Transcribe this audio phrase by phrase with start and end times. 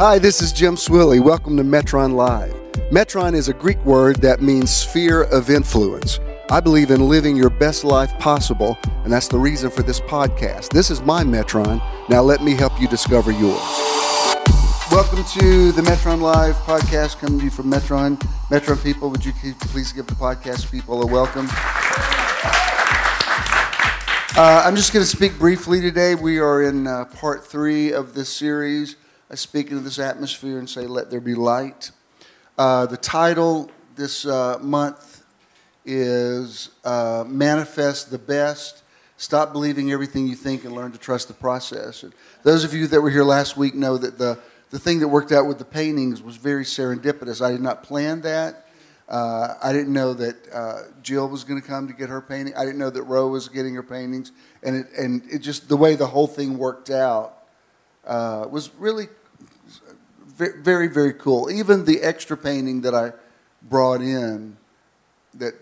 [0.00, 1.22] Hi, this is Jim Swilley.
[1.22, 2.54] Welcome to Metron Live.
[2.90, 6.18] Metron is a Greek word that means sphere of influence.
[6.48, 10.70] I believe in living your best life possible, and that's the reason for this podcast.
[10.70, 11.82] This is my Metron.
[12.08, 13.60] Now let me help you discover yours.
[14.90, 18.16] Welcome to the Metron Live podcast coming to you from Metron.
[18.48, 21.46] Metron people, would you please give the podcast people a welcome?
[24.34, 26.14] Uh, I'm just going to speak briefly today.
[26.14, 28.96] We are in uh, part three of this series.
[29.32, 31.92] I speak into this atmosphere and say, Let there be light.
[32.58, 35.24] Uh, the title this uh, month
[35.84, 38.82] is uh, Manifest the Best.
[39.18, 42.02] Stop believing everything you think and learn to trust the process.
[42.02, 42.12] And
[42.42, 44.36] those of you that were here last week know that the,
[44.70, 47.40] the thing that worked out with the paintings was very serendipitous.
[47.40, 48.66] I did not plan that.
[49.08, 52.54] Uh, I didn't know that uh, Jill was going to come to get her painting.
[52.56, 54.32] I didn't know that Roe was getting her paintings,
[54.64, 57.44] and it, and it just the way the whole thing worked out
[58.06, 59.06] uh, was really
[60.62, 61.50] very very cool.
[61.50, 63.12] Even the extra painting that I
[63.62, 64.56] brought in
[65.34, 65.54] that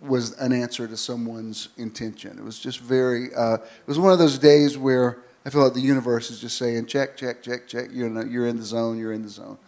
[0.00, 2.38] was an answer to someone's intention.
[2.38, 3.34] It was just very.
[3.34, 6.58] Uh, it was one of those days where I feel like the universe is just
[6.58, 7.88] saying, check, check, check, check.
[7.92, 8.98] You know, you're in the zone.
[8.98, 9.58] You're in the zone.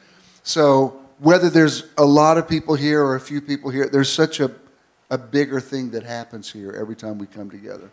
[0.42, 4.40] So whether there's a lot of people here or a few people here, there's such
[4.40, 4.50] a,
[5.10, 7.90] a bigger thing that happens here every time we come together.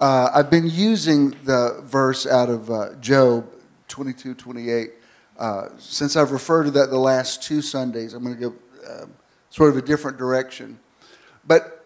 [0.00, 3.48] Uh, I've been using the verse out of uh, Job
[3.88, 4.90] 22, 28.
[5.38, 8.56] Uh, since I've referred to that the last two Sundays, I'm going to go
[8.88, 9.06] uh,
[9.50, 10.78] sort of a different direction.
[11.46, 11.84] But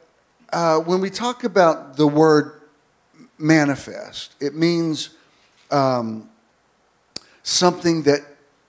[0.52, 2.60] uh, when we talk about the word
[3.38, 5.10] manifest, it means
[5.70, 6.28] um,
[7.42, 8.20] something that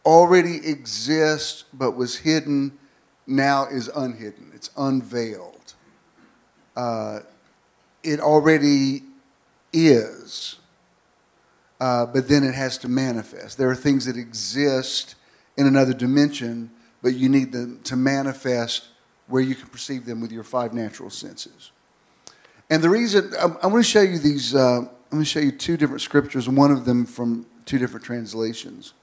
[0.05, 2.77] already exists but was hidden
[3.27, 4.52] now is unhidden.
[4.53, 5.73] It's unveiled.
[6.75, 7.19] Uh,
[8.03, 9.03] it already
[9.73, 10.58] is,
[11.80, 13.58] uh, but then it has to manifest.
[13.58, 15.16] There are things that exist
[15.58, 16.71] in another dimension,
[17.02, 18.88] but you need them to manifest
[19.27, 21.71] where you can perceive them with your five natural senses.
[22.70, 25.39] And the reason I'm, I'm going to show you these, uh, I'm going to show
[25.39, 28.93] you two different scriptures, one of them from two different translations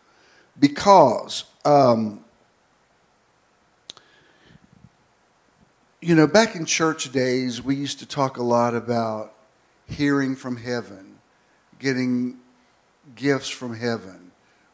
[0.59, 2.25] because um,
[6.01, 9.35] you know back in church days we used to talk a lot about
[9.87, 11.19] hearing from heaven
[11.79, 12.39] getting
[13.17, 14.31] gifts from heaven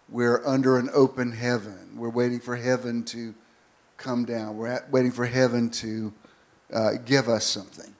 [0.09, 3.35] we're under an open heaven we're waiting for heaven to
[3.97, 6.13] come down we're at, waiting for heaven to
[6.73, 7.95] uh, give us something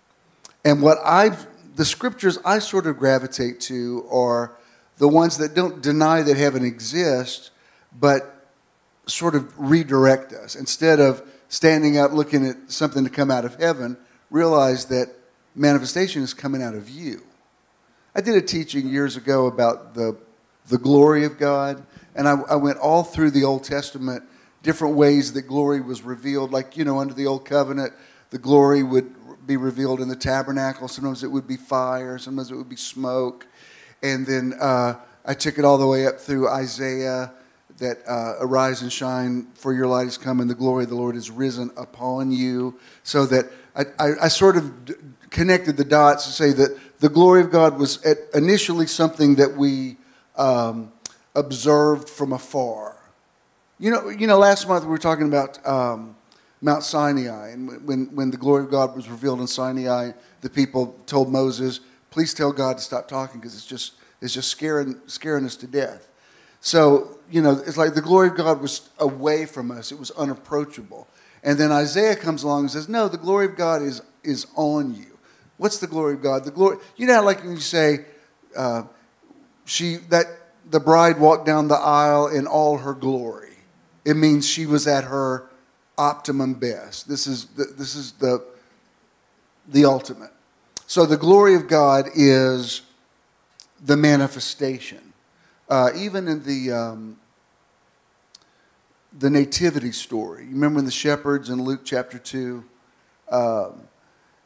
[0.65, 1.35] and what i
[1.77, 4.53] the scriptures i sort of gravitate to are
[4.99, 7.51] the ones that don't deny that heaven exists
[7.99, 8.33] but
[9.07, 10.55] sort of redirect us.
[10.55, 13.97] Instead of standing up looking at something to come out of heaven,
[14.31, 15.11] realize that
[15.55, 17.23] manifestation is coming out of you.
[18.15, 20.17] I did a teaching years ago about the,
[20.67, 21.85] the glory of God,
[22.15, 24.25] and I, I went all through the Old Testament,
[24.63, 26.53] different ways that glory was revealed.
[26.53, 27.93] Like, you know, under the Old Covenant,
[28.31, 30.89] the glory would be revealed in the tabernacle.
[30.89, 33.47] Sometimes it would be fire, sometimes it would be smoke.
[34.03, 37.33] And then uh, I took it all the way up through Isaiah
[37.79, 40.97] that uh, arise and shine, for your light is come, and the glory of the
[40.97, 42.79] Lord is risen upon you.
[43.03, 44.95] So that I, I, I sort of d-
[45.31, 49.97] connected the dots to say that the glory of God was initially something that we
[50.43, 50.93] um,
[51.35, 52.97] observed from afar.
[53.79, 56.17] You know, you know, last month we were talking about um,
[56.61, 60.99] Mount Sinai, and when, when the glory of God was revealed in Sinai, the people
[61.07, 65.45] told Moses, "Please tell God to stop talking because it's just it's just scaring scaring
[65.45, 66.09] us to death."
[66.61, 70.11] So, you know, it's like the glory of God was away from us, it was
[70.13, 71.09] unapproachable.
[71.43, 74.95] And then Isaiah comes along and says, No, the glory of God is, is on
[74.95, 75.19] you.
[75.57, 76.45] What's the glory of God?
[76.45, 78.05] The glory, you know, like when you say,
[78.57, 78.85] uh,
[79.65, 80.27] she, that
[80.71, 83.57] the bride walked down the aisle in all her glory.
[84.05, 85.49] It means she was at her
[85.97, 87.09] optimum best.
[87.09, 88.45] This is the, this is the,
[89.69, 90.33] the ultimate.
[90.87, 92.83] So the glory of God is
[93.85, 95.13] the manifestation.
[95.69, 97.17] Uh, even in the um,
[99.19, 102.65] the nativity story, you remember when the shepherds in Luke chapter two,
[103.31, 103.71] uh,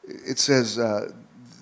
[0.04, 1.12] it says uh,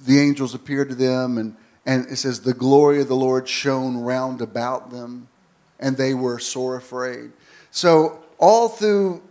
[0.07, 3.99] the angels appeared to them, and and it says the glory of the Lord shone
[3.99, 5.29] round about them,
[5.79, 7.33] and they were sore afraid.
[7.71, 9.23] So all through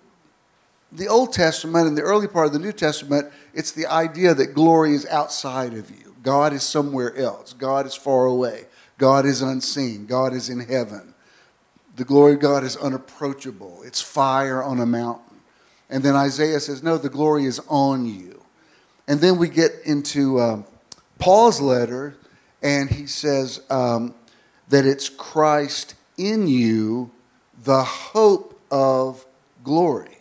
[0.92, 4.54] the Old Testament and the early part of the New Testament, it's the idea that
[4.54, 6.16] glory is outside of you.
[6.22, 7.54] God is somewhere else.
[7.54, 8.66] God is far away.
[8.98, 11.14] God is unseen, God is in heaven.
[11.96, 15.40] The glory of God is unapproachable, it's fire on a mountain.
[15.90, 18.42] And then Isaiah says, No, the glory is on you.
[19.08, 20.66] And then we get into um,
[21.20, 22.16] Paul's letter,
[22.64, 24.16] and he says um,
[24.70, 27.12] that it's Christ in you,
[27.64, 29.26] the hope of
[29.64, 30.18] glory.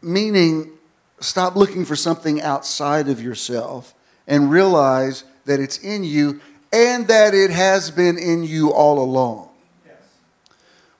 [0.00, 0.70] Meaning,
[1.20, 3.94] stop looking for something outside of yourself
[4.26, 6.40] and realize that it's in you
[6.72, 9.50] and that it has been in you all along.
[9.84, 9.96] Yes.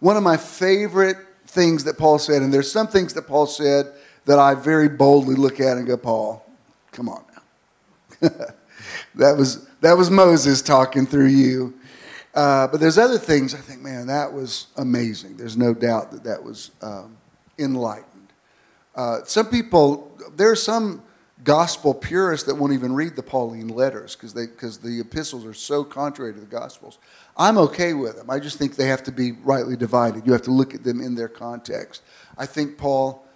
[0.01, 1.17] One of my favorite
[1.47, 3.93] things that Paul said, and there's some things that Paul said
[4.25, 6.45] that I very boldly look at and go, Paul,
[6.91, 7.25] come on
[8.21, 8.29] now.
[9.15, 11.75] that was that was Moses talking through you.
[12.35, 15.37] Uh, but there's other things I think, man, that was amazing.
[15.37, 17.17] There's no doubt that that was um,
[17.59, 18.29] enlightening.
[18.95, 21.03] Uh, some people, there are some
[21.45, 25.83] gospel purists that won't even read the Pauline letters because because the epistles are so
[25.83, 26.99] contrary to the gospels.
[27.37, 28.31] I'm okay with them.
[28.31, 30.25] I just think they have to be rightly divided.
[30.25, 32.03] You have to look at them in their context.
[32.39, 33.27] I think Paul,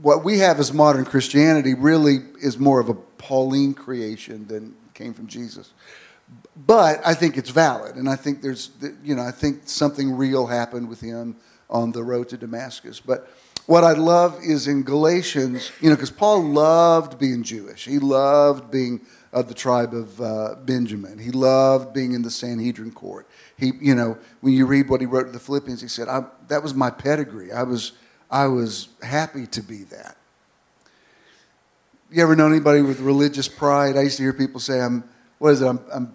[0.00, 5.14] what we have as modern Christianity, really is more of a Pauline creation than came
[5.14, 5.72] from Jesus.
[6.56, 8.70] But I think it's valid, and I think there's,
[9.02, 11.36] you know, I think something real happened with him
[11.68, 13.00] on the road to Damascus.
[13.00, 13.28] But
[13.66, 17.84] what I love is in Galatians, you know, because Paul loved being Jewish.
[17.84, 19.00] He loved being
[19.32, 21.18] of the tribe of uh, Benjamin.
[21.18, 23.26] He loved being in the Sanhedrin court.
[23.56, 26.08] He, you know, when you read what he wrote to the Philippians, he said,
[26.48, 27.52] "That was my pedigree.
[27.52, 27.92] I was,
[28.30, 30.16] I was happy to be that."
[32.12, 33.96] You ever know anybody with religious pride?
[33.96, 35.02] I used to hear people say, "I'm,
[35.38, 35.66] what is it?
[35.66, 36.14] I'm, I'm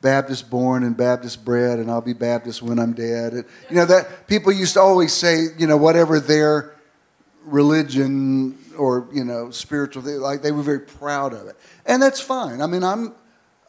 [0.00, 3.32] Baptist born and Baptist bred, and I'll be Baptist when I'm dead.
[3.32, 6.76] And, you know that people used to always say, you know, whatever their
[7.44, 11.56] religion or you know spiritual, like they were very proud of it,
[11.86, 12.62] and that's fine.
[12.62, 13.12] I mean, I'm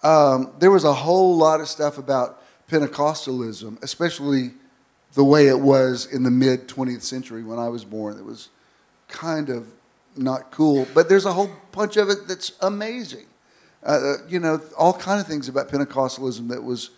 [0.04, 2.39] um, there was a whole lot of stuff about
[2.69, 4.51] Pentecostalism, especially
[5.13, 8.19] the way it was in the mid 20th century when I was born.
[8.19, 8.50] It was
[9.07, 9.65] kind of
[10.18, 13.25] not cool, but there's a whole bunch of it that's amazing.
[13.84, 16.90] Uh, uh, you know, all kind of things about Pentecostalism that was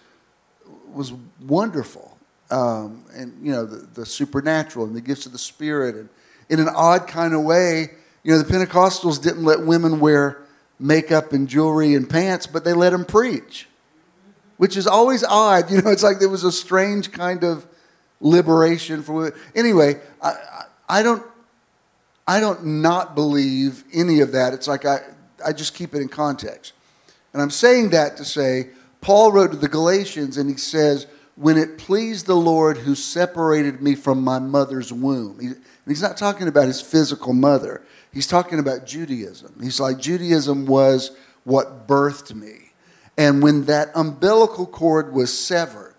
[0.94, 1.14] was
[1.46, 2.18] wonderful,
[2.50, 6.10] um, and you know, the, the, supernatural and the gifts of the Spirit, and
[6.50, 7.92] in an odd kind of way,
[8.24, 10.42] you know, the Pentecostals didn't let women wear
[10.80, 13.68] makeup and jewelry and pants, but they let them preach,
[14.58, 15.70] which is always odd.
[15.72, 17.68] You know, it's like there was a strange kind of
[18.20, 19.34] liberation for women.
[19.54, 21.24] Anyway, I, I, I don't.
[22.30, 24.54] I don't not believe any of that.
[24.54, 25.00] It's like I,
[25.44, 26.74] I just keep it in context.
[27.34, 28.70] And I'm saying that to say,
[29.02, 33.82] Paul wrote to the Galatians and he says, When it pleased the Lord who separated
[33.82, 35.40] me from my mother's womb.
[35.40, 35.54] He,
[35.88, 37.82] he's not talking about his physical mother,
[38.14, 39.56] he's talking about Judaism.
[39.60, 42.74] He's like, Judaism was what birthed me.
[43.18, 45.96] And when that umbilical cord was severed,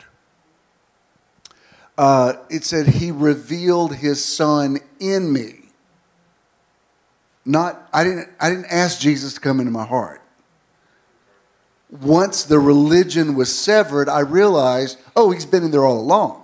[1.99, 5.60] uh, it said, He revealed His Son in me.
[7.45, 10.23] Not, I didn't, I didn't ask Jesus to come into my heart.
[11.91, 16.43] Once the religion was severed, I realized, oh, he's been in there all along.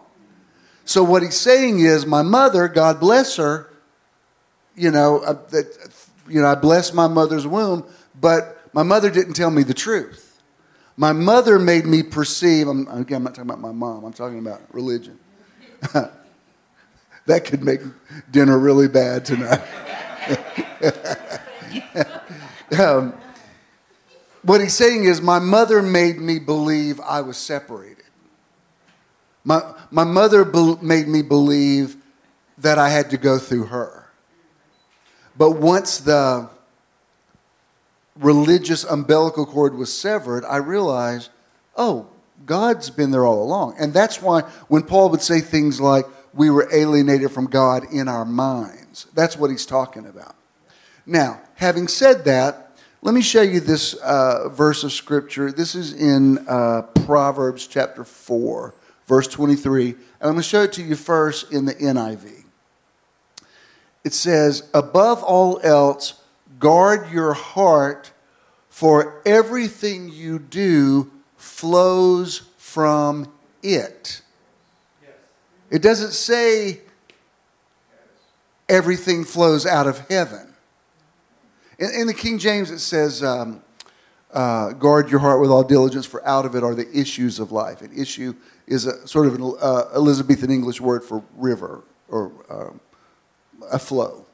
[0.85, 3.71] So what he's saying is, my mother, God bless her,
[4.75, 5.67] you know, uh, that,
[6.29, 7.85] you know, I blessed my mother's womb,
[8.21, 10.43] but my mother didn't tell me the truth.
[10.97, 14.39] My mother made me perceive, I'm, again, I'm not talking about my mom, I'm talking
[14.39, 15.19] about religion.
[15.93, 17.81] that could make
[18.31, 19.63] dinner really bad tonight.
[22.79, 23.15] um,
[24.43, 28.05] what he's saying is, my mother made me believe I was separated.
[29.45, 31.97] My, my mother be- made me believe
[32.59, 34.09] that I had to go through her.
[35.37, 36.49] But once the
[38.17, 41.31] religious umbilical cord was severed, I realized,
[41.77, 42.09] oh,
[42.45, 43.77] God's been there all along.
[43.79, 48.09] And that's why when Paul would say things like, we were alienated from God in
[48.09, 48.25] our
[48.97, 50.37] minds, that's what he's talking about.
[51.05, 55.53] Now, having said that, let me show you this uh, verse of scripture.
[55.53, 58.75] This is in uh, Proverbs chapter 4,
[59.07, 59.91] verse 23.
[59.91, 62.45] And I'm going to show it to you first in the NIV.
[64.03, 66.21] It says, Above all else,
[66.59, 68.13] guard your heart,
[68.69, 74.21] for everything you do flows from it.
[75.71, 76.81] It doesn't say
[78.69, 80.55] everything flows out of heaven.
[81.79, 83.63] In, in the King James, it says, um,
[84.33, 87.53] uh, guard your heart with all diligence, for out of it are the issues of
[87.53, 87.81] life.
[87.81, 88.35] An issue
[88.67, 92.81] is a sort of an uh, Elizabethan English word for river or um,
[93.71, 94.27] a flow.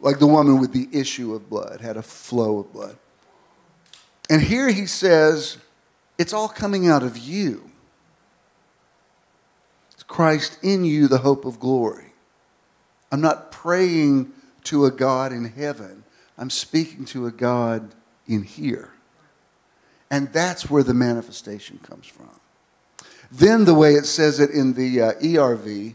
[0.00, 2.96] Like the woman with the issue of blood had a flow of blood.
[4.28, 5.58] And here he says,
[6.18, 7.70] it's all coming out of you.
[9.92, 12.11] It's Christ in you, the hope of glory.
[13.12, 14.32] I'm not praying
[14.64, 16.02] to a God in heaven.
[16.38, 17.94] I'm speaking to a God
[18.26, 18.90] in here.
[20.10, 22.30] And that's where the manifestation comes from.
[23.30, 25.94] Then the way it says it in the uh, ERV,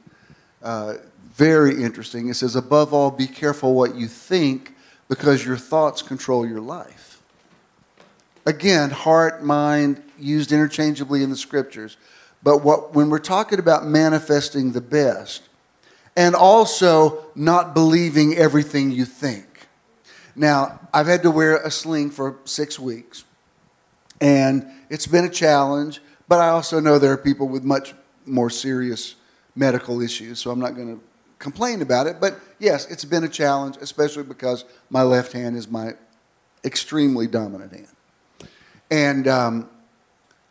[0.63, 0.93] uh,
[1.33, 2.29] very interesting.
[2.29, 4.75] It says, above all, be careful what you think
[5.07, 7.21] because your thoughts control your life.
[8.45, 11.97] Again, heart, mind, used interchangeably in the scriptures.
[12.41, 15.46] But what, when we're talking about manifesting the best,
[16.17, 19.67] and also not believing everything you think.
[20.35, 23.23] Now, I've had to wear a sling for six weeks,
[24.19, 27.93] and it's been a challenge, but I also know there are people with much
[28.25, 29.15] more serious
[29.55, 31.03] medical issues, so I'm not going to
[31.39, 32.19] complain about it.
[32.19, 35.93] But yes, it's been a challenge, especially because my left hand is my
[36.65, 37.87] extremely dominant hand.
[38.89, 39.69] And um,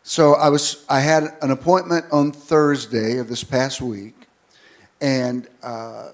[0.03, 4.16] so I was I had an appointment on Thursday of this past week,
[5.01, 6.09] and uh,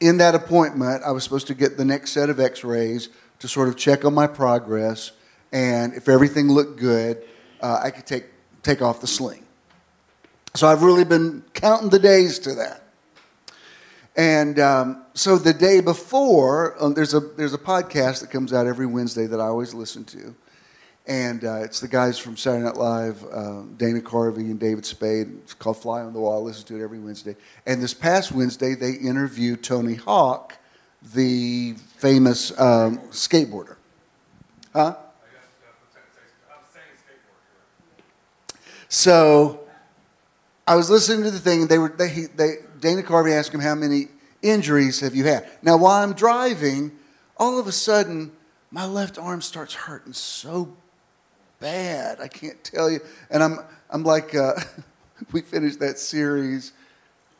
[0.00, 3.08] in that appointment, I was supposed to get the next set of X-rays
[3.40, 5.12] to sort of check on my progress,
[5.52, 7.22] and if everything looked good,
[7.60, 8.26] uh, I could take
[8.62, 9.44] take off the sling.
[10.54, 12.82] So I've really been counting the days to that.
[14.16, 18.66] And um, so the day before, um, there's a there's a podcast that comes out
[18.66, 20.34] every Wednesday that I always listen to,
[21.06, 25.28] and uh, it's the guys from Saturday Night Live, uh, Dana Carvey and David Spade.
[25.42, 26.42] It's called Fly on the Wall.
[26.42, 27.36] I listen to it every Wednesday.
[27.66, 30.58] And this past Wednesday, they interviewed Tony Hawk,
[31.14, 33.76] the famous um, skateboarder.
[34.72, 34.96] Huh?
[38.88, 39.60] So
[40.66, 41.68] I was listening to the thing.
[41.68, 44.08] They were they, they Dana Carvey asked him how many
[44.42, 45.48] injuries have you had.
[45.62, 46.92] Now while I'm driving,
[47.36, 48.32] all of a sudden
[48.70, 50.76] my left arm starts hurting so
[51.60, 52.20] bad.
[52.20, 53.00] I can't tell you.
[53.30, 53.58] And I'm,
[53.90, 54.54] I'm like, uh,
[55.32, 56.72] we finished that series,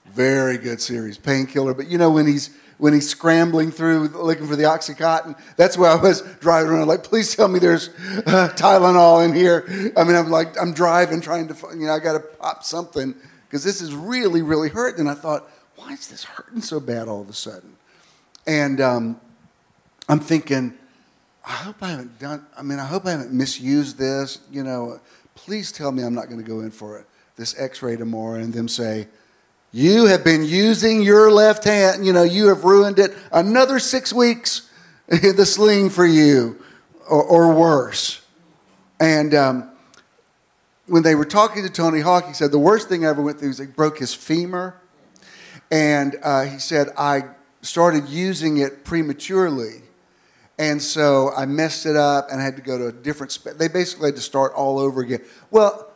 [0.07, 1.75] very good series, Painkiller.
[1.75, 5.91] But you know, when he's, when he's scrambling through looking for the Oxycontin, that's where
[5.91, 6.89] I was driving around.
[6.89, 9.93] Like, please tell me there's uh, Tylenol in here.
[9.97, 13.15] I mean, I'm like, I'm driving, trying to, you know, I got to pop something
[13.47, 15.01] because this is really, really hurting.
[15.01, 17.77] And I thought, why is this hurting so bad all of a sudden?
[18.47, 19.21] And um,
[20.09, 20.75] I'm thinking,
[21.45, 24.41] I hope I haven't done, I mean, I hope I haven't misused this.
[24.51, 25.01] You know,
[25.35, 27.07] please tell me I'm not going to go in for it,
[27.37, 29.09] this x ray tomorrow and them say,
[29.73, 33.13] you have been using your left hand, you know, you have ruined it.
[33.31, 34.69] Another six weeks
[35.09, 36.61] in the sling for you,
[37.09, 38.21] or, or worse.
[38.99, 39.71] And um,
[40.87, 43.39] when they were talking to Tony Hawk, he said, The worst thing I ever went
[43.39, 44.75] through is he broke his femur.
[45.71, 47.23] And uh, he said, I
[47.63, 49.83] started using it prematurely
[50.61, 53.37] and so I messed it up and I had to go to a different.
[53.57, 55.23] They basically had to start all over again.
[55.51, 55.91] Well,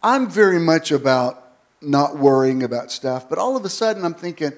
[0.00, 1.48] I'm very much about
[1.82, 4.52] not worrying about stuff, but all of a sudden I'm thinking,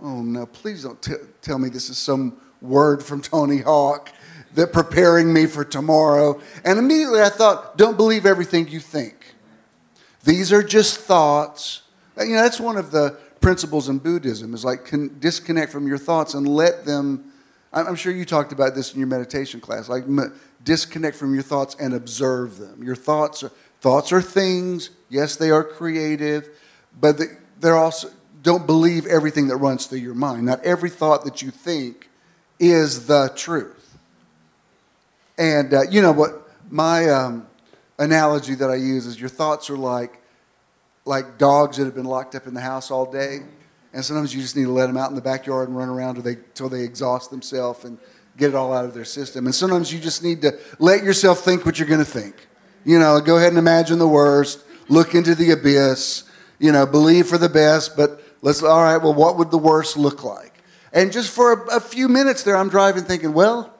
[0.00, 4.10] oh no, please don't t- tell me this is some word from Tony Hawk
[4.54, 6.40] that preparing me for tomorrow.
[6.64, 9.34] And immediately I thought, don't believe everything you think.
[10.24, 11.82] These are just thoughts.
[12.18, 16.32] You know, that's one of the principles in Buddhism is like disconnect from your thoughts
[16.32, 17.31] and let them
[17.72, 19.88] I'm sure you talked about this in your meditation class.
[19.88, 20.04] Like
[20.62, 22.82] disconnect from your thoughts and observe them.
[22.82, 23.50] Your thoughts are,
[23.80, 24.90] thoughts are things.
[25.08, 26.50] Yes, they are creative,
[27.00, 27.20] but
[27.60, 28.10] they're also
[28.42, 30.44] don't believe everything that runs through your mind.
[30.44, 32.10] Not every thought that you think
[32.58, 33.96] is the truth.
[35.38, 37.46] And uh, you know what my um,
[37.98, 40.20] analogy that I use is your thoughts are like
[41.04, 43.40] like dogs that have been locked up in the house all day
[43.92, 46.16] and sometimes you just need to let them out in the backyard and run around
[46.16, 47.98] until they, until they exhaust themselves and
[48.36, 49.46] get it all out of their system.
[49.46, 52.34] And sometimes you just need to let yourself think what you're going to think.
[52.84, 56.24] You know, go ahead and imagine the worst, look into the abyss,
[56.58, 59.96] you know, believe for the best, but let's, all right, well, what would the worst
[59.96, 60.54] look like?
[60.92, 63.72] And just for a, a few minutes there, I'm driving thinking, well,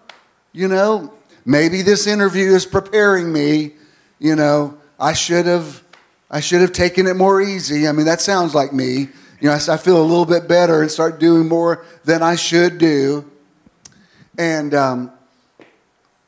[0.52, 1.12] you know,
[1.44, 3.72] maybe this interview is preparing me,
[4.18, 5.82] you know, I should have,
[6.30, 7.88] I should have taken it more easy.
[7.88, 9.08] I mean, that sounds like me
[9.42, 12.78] you know, I, feel a little bit better and start doing more than I should
[12.78, 13.28] do.
[14.38, 15.10] And um,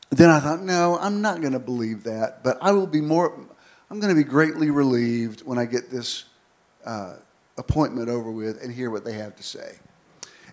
[0.09, 3.33] then I thought, no, I'm not going to believe that, but I will be more,
[3.89, 6.25] I'm going to be greatly relieved when I get this
[6.85, 7.13] uh,
[7.57, 9.77] appointment over with and hear what they have to say.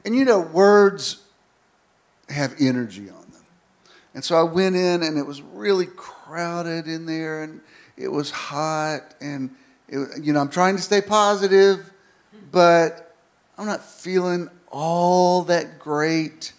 [0.04, 1.20] And you know, words
[2.28, 3.44] have energy on them.
[4.14, 7.60] And so I went in and it was really crowded in there and
[7.96, 9.50] it was hot and
[9.88, 11.91] it, you know, I'm trying to stay positive
[12.52, 13.16] but
[13.58, 16.52] I'm not feeling all that great.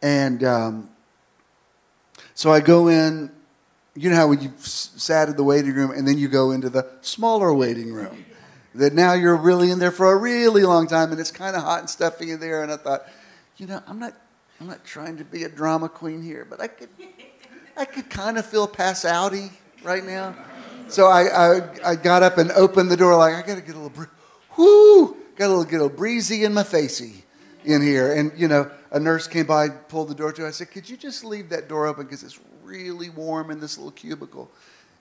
[0.00, 0.90] And um,
[2.34, 3.30] so I go in,
[3.94, 6.70] you know how when you sat in the waiting room and then you go into
[6.70, 8.24] the smaller waiting room,
[8.74, 11.62] that now you're really in there for a really long time and it's kind of
[11.62, 12.62] hot and stuffy in there.
[12.62, 13.06] And I thought,
[13.56, 14.14] you know, I'm not,
[14.60, 16.90] I'm not trying to be a drama queen here, but I could,
[17.76, 19.50] I could kind of feel pass outy
[19.82, 20.34] right now.
[20.88, 23.74] So I, I, I got up and opened the door like, I got to get
[23.74, 24.06] a little,
[24.56, 27.24] whoo, got a little, get a little breezy in my facey
[27.64, 28.14] in here.
[28.14, 30.46] And, you know, a nurse came by, pulled the door to.
[30.46, 33.76] I said, could you just leave that door open because it's really warm in this
[33.76, 34.50] little cubicle?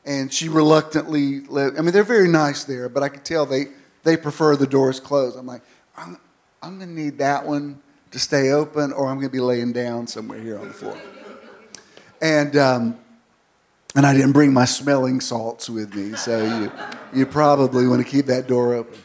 [0.06, 3.68] And she reluctantly let, I mean, they're very nice there, but I could tell they,
[4.04, 5.38] they prefer the doors closed.
[5.38, 5.62] I'm like,
[5.98, 6.18] I'm,
[6.62, 9.72] I'm going to need that one to stay open or I'm going to be laying
[9.72, 10.98] down somewhere here on the floor.
[12.22, 13.00] And, um,
[13.96, 16.72] and I didn't bring my smelling salts with me, so you,
[17.20, 19.00] you probably want to keep that door open.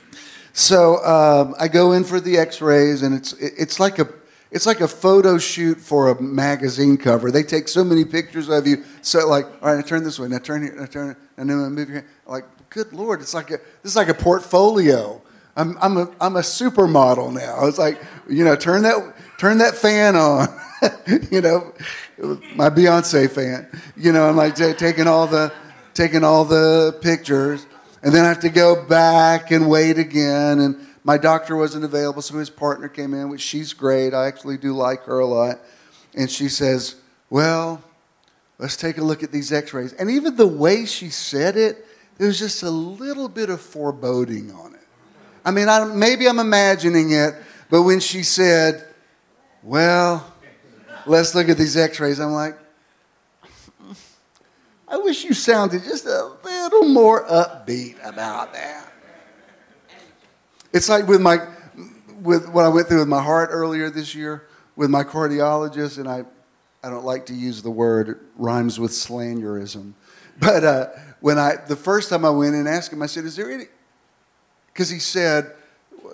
[0.61, 4.07] So um, I go in for the X-rays, and it's it's like a
[4.51, 7.31] it's like a photo shoot for a magazine cover.
[7.31, 8.85] They take so many pictures of you.
[9.01, 11.65] So like, all right, now turn this way, now turn here, now turn, and then
[11.65, 12.05] I move hand.
[12.27, 15.23] Like, good lord, it's like a this is like a portfolio.
[15.57, 17.67] I'm I'm a I'm a supermodel now.
[17.67, 17.99] It's like
[18.29, 20.47] you know, turn that turn that fan on.
[21.31, 21.73] you know,
[22.55, 23.67] my Beyonce fan.
[23.97, 25.55] You know, I'm like taking all the
[25.95, 27.67] taking all the pictures,
[28.03, 30.61] and then I have to go back and wait again.
[30.61, 34.15] And my doctor wasn't available, so his partner came in, which she's great.
[34.15, 35.61] I actually do like her a lot.
[36.15, 36.97] And she says,
[37.29, 37.83] "Well,
[38.59, 41.87] let's take a look at these X-rays." And even the way she said it,
[42.19, 44.81] there was just a little bit of foreboding on it.
[45.45, 47.35] I mean, I, maybe I'm imagining it,
[47.71, 48.85] but when she said,
[49.63, 50.27] "Well,"
[51.07, 52.21] let's look at these x rays.
[52.21, 52.59] I'm like,
[54.91, 58.93] I wish you sounded just a little more upbeat about that.
[60.73, 61.47] It's like with my,
[62.21, 66.09] with what I went through with my heart earlier this year with my cardiologist, and
[66.09, 66.25] I,
[66.83, 69.93] I don't like to use the word, it rhymes with slanderism.
[70.39, 70.89] But uh,
[71.21, 73.65] when I, the first time I went and asked him, I said, Is there any,
[74.69, 75.53] because he said,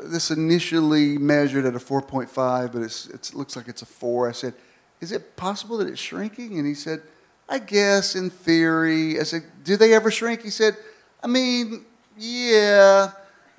[0.03, 4.29] this initially measured at a 4.5, but it's, it looks like it's a 4.
[4.29, 4.55] I said,
[5.01, 6.59] Is it possible that it's shrinking?
[6.59, 7.03] And he said,
[7.49, 9.21] I guess in theory.
[9.21, 10.43] I said, Do they ever shrink?
[10.43, 10.77] He said,
[11.23, 11.85] I mean,
[12.19, 13.13] yeah,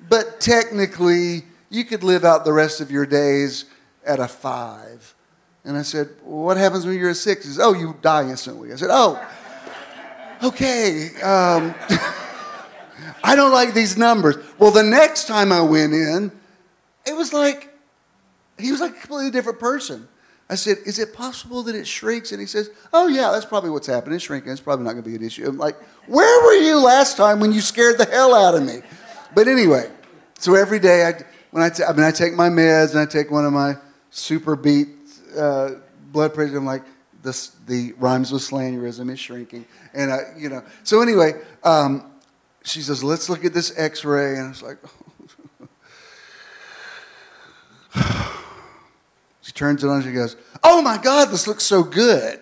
[0.08, 3.64] but technically, you could live out the rest of your days
[4.04, 5.14] at a 5.
[5.64, 7.44] And I said, What happens when you're a 6?
[7.44, 8.72] He said, Oh, you die instantly.
[8.72, 9.22] I said, Oh,
[10.42, 11.08] okay.
[11.22, 11.74] Um,
[13.24, 14.36] I don't like these numbers.
[14.58, 16.30] Well, the next time I went in,
[17.06, 17.74] it was like,
[18.58, 20.08] he was like a completely different person.
[20.50, 22.32] I said, Is it possible that it shrinks?
[22.32, 24.16] And he says, Oh, yeah, that's probably what's happening.
[24.16, 24.52] It's shrinking.
[24.52, 25.46] It's probably not going to be an issue.
[25.46, 28.80] I'm like, Where were you last time when you scared the hell out of me?
[29.34, 29.90] But anyway,
[30.38, 33.06] so every day, I, when I, t- I mean, I take my meds and I
[33.06, 33.76] take one of my
[34.10, 34.88] super beat
[35.36, 35.72] uh,
[36.12, 36.56] blood pressure.
[36.56, 36.84] I'm like,
[37.22, 39.66] this, the rhymes with slanderism is shrinking.
[39.92, 42.10] And, I, you know, so anyway, um,
[42.64, 44.36] she says, let's look at this x-ray.
[44.36, 44.78] And I was like,
[49.48, 52.38] she turns it on and she goes, oh my God, this looks so good.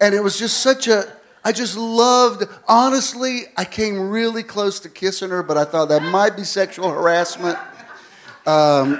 [0.00, 1.04] And it was just such a,
[1.44, 6.02] I just loved, honestly, I came really close to kissing her, but I thought that
[6.02, 7.58] might be sexual harassment.
[8.46, 8.98] Um,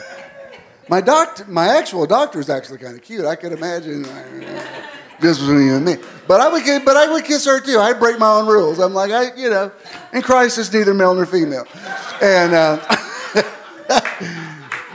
[0.88, 3.26] my doctor, my actual doctor is actually kind of cute.
[3.26, 4.04] I could imagine
[5.20, 5.96] this was you and me.
[6.26, 7.80] But I would, but I would kiss her too.
[7.80, 8.78] I'd break my own rules.
[8.78, 9.70] I'm like, I, you know,
[10.14, 11.66] in Christ is neither male nor female.
[12.22, 12.96] And, uh,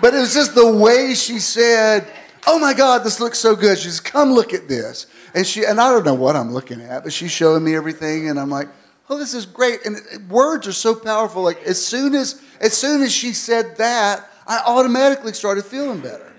[0.01, 2.05] but it was just the way she said,
[2.47, 5.63] "Oh my God, this looks so good." She says, "Come look at this." And she,
[5.63, 8.49] and I don't know what I'm looking at, but she's showing me everything, and I'm
[8.49, 8.67] like,
[9.09, 9.97] "Oh, this is great." And
[10.29, 11.43] words are so powerful.
[11.43, 16.31] Like as soon as, as soon as she said that, I automatically started feeling better.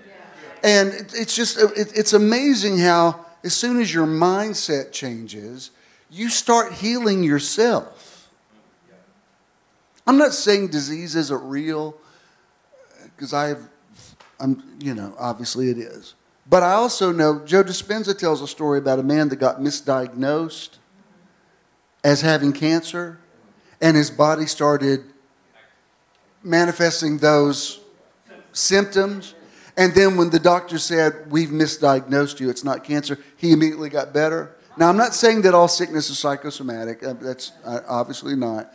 [0.63, 5.71] And it, it's just, it, it's amazing how as soon as your mindset changes,
[6.09, 8.29] you start healing yourself.
[10.07, 11.97] I'm not saying disease isn't real,
[13.23, 13.69] because I've,
[14.37, 16.13] I'm, you know, obviously it is.
[16.49, 20.77] But I also know Joe Dispenza tells a story about a man that got misdiagnosed
[22.03, 23.17] as having cancer,
[23.79, 25.05] and his body started
[26.43, 27.79] manifesting those
[28.51, 29.35] symptoms.
[29.77, 34.13] And then when the doctor said, We've misdiagnosed you, it's not cancer, he immediately got
[34.13, 34.53] better.
[34.75, 37.01] Now, I'm not saying that all sickness is psychosomatic.
[37.01, 38.73] Uh, That's uh, obviously not.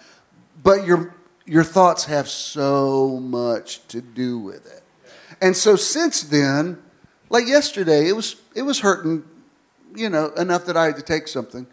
[0.62, 1.14] But your,
[1.48, 4.82] your thoughts have so much to do with it.
[5.40, 6.78] And so since then,
[7.30, 9.24] like yesterday, it was, it was hurting,
[9.94, 11.66] you know, enough that I had to take something.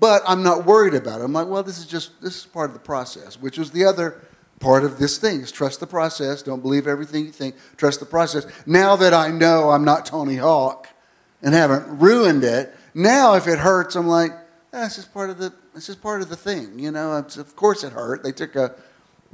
[0.00, 1.24] But I'm not worried about it.
[1.24, 3.84] I'm like, well, this is just, this is part of the process, which was the
[3.84, 4.20] other
[4.58, 6.42] part of this thing is trust the process.
[6.42, 7.56] Don't believe everything you think.
[7.76, 8.46] Trust the process.
[8.64, 10.88] Now that I know I'm not Tony Hawk
[11.42, 14.32] and haven't ruined it, now if it hurts, I'm like,
[14.72, 16.78] eh, this is part of the this is part of the thing.
[16.78, 18.22] You know, it's, of course it hurt.
[18.22, 18.74] They took a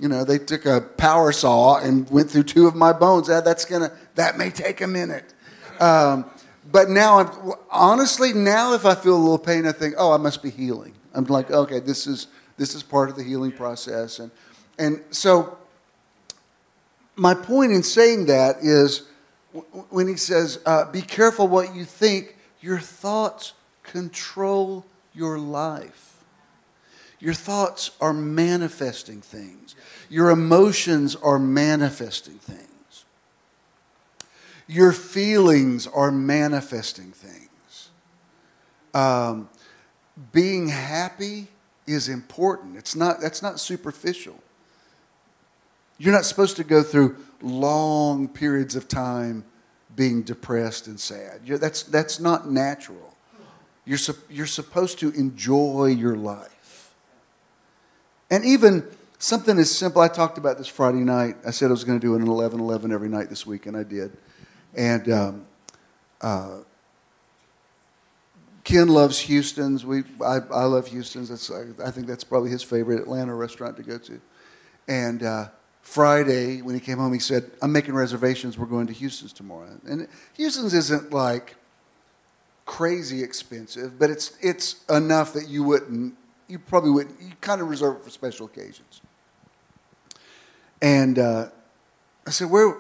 [0.02, 3.28] you know, they took a power saw and went through two of my bones.
[3.28, 5.32] That, that's gonna that may take a minute.
[5.78, 6.28] Um,
[6.72, 10.16] but now, I'm, honestly, now if I feel a little pain, I think, oh, I
[10.16, 10.94] must be healing.
[11.14, 14.18] I'm like, okay, this is This is part of the healing process.
[14.18, 14.32] And,
[14.76, 15.56] and so,
[17.14, 19.02] my point in saying that is
[19.90, 23.52] when he says, uh, Be careful what you think, your thoughts
[23.84, 24.84] control
[25.14, 26.11] your life.
[27.22, 29.76] Your thoughts are manifesting things,
[30.10, 32.68] your emotions are manifesting things.
[34.66, 37.90] Your feelings are manifesting things.
[38.92, 39.48] Um,
[40.32, 41.46] being happy
[41.86, 42.76] is important.
[42.76, 44.42] It's not, that's not superficial.
[45.98, 49.44] You're not supposed to go through long periods of time
[49.94, 51.42] being depressed and sad.
[51.44, 53.14] You're, that's, that's not natural.
[53.84, 56.61] You're, you're supposed to enjoy your life.
[58.32, 61.36] And even something as simple, I talked about this Friday night.
[61.46, 63.76] I said I was going to do an 11 11 every night this week, and
[63.76, 64.16] I did.
[64.74, 65.44] And um,
[66.22, 66.60] uh,
[68.64, 69.84] Ken loves Houston's.
[69.84, 71.28] We, I, I love Houston's.
[71.28, 74.18] That's, I, I, think that's probably his favorite Atlanta restaurant to go to.
[74.88, 75.48] And uh,
[75.82, 78.56] Friday, when he came home, he said, I'm making reservations.
[78.56, 79.78] We're going to Houston's tomorrow.
[79.86, 81.54] And Houston's isn't like
[82.64, 86.14] crazy expensive, but it's, it's enough that you wouldn't,
[86.48, 89.00] you probably wouldn't, you kind of reserve it for special occasions.
[90.80, 91.48] And uh,
[92.26, 92.76] I said, Where,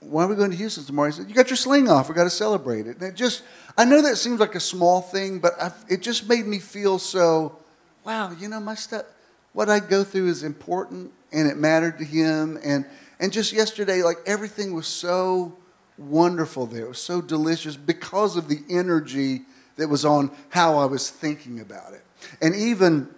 [0.00, 1.10] why are we going to Houston tomorrow?
[1.10, 2.08] He said, You got your sling off.
[2.08, 2.98] we got to celebrate it.
[2.98, 3.42] And it just,
[3.76, 6.98] I know that seems like a small thing, but I, it just made me feel
[6.98, 7.58] so,
[8.04, 9.04] wow, you know, my stuff,
[9.52, 12.58] what I go through is important and it mattered to him.
[12.64, 12.84] And,
[13.18, 15.56] and just yesterday, like everything was so
[15.98, 16.84] wonderful there.
[16.84, 19.42] It was so delicious because of the energy
[19.76, 22.03] that was on how I was thinking about it.
[22.40, 23.08] And even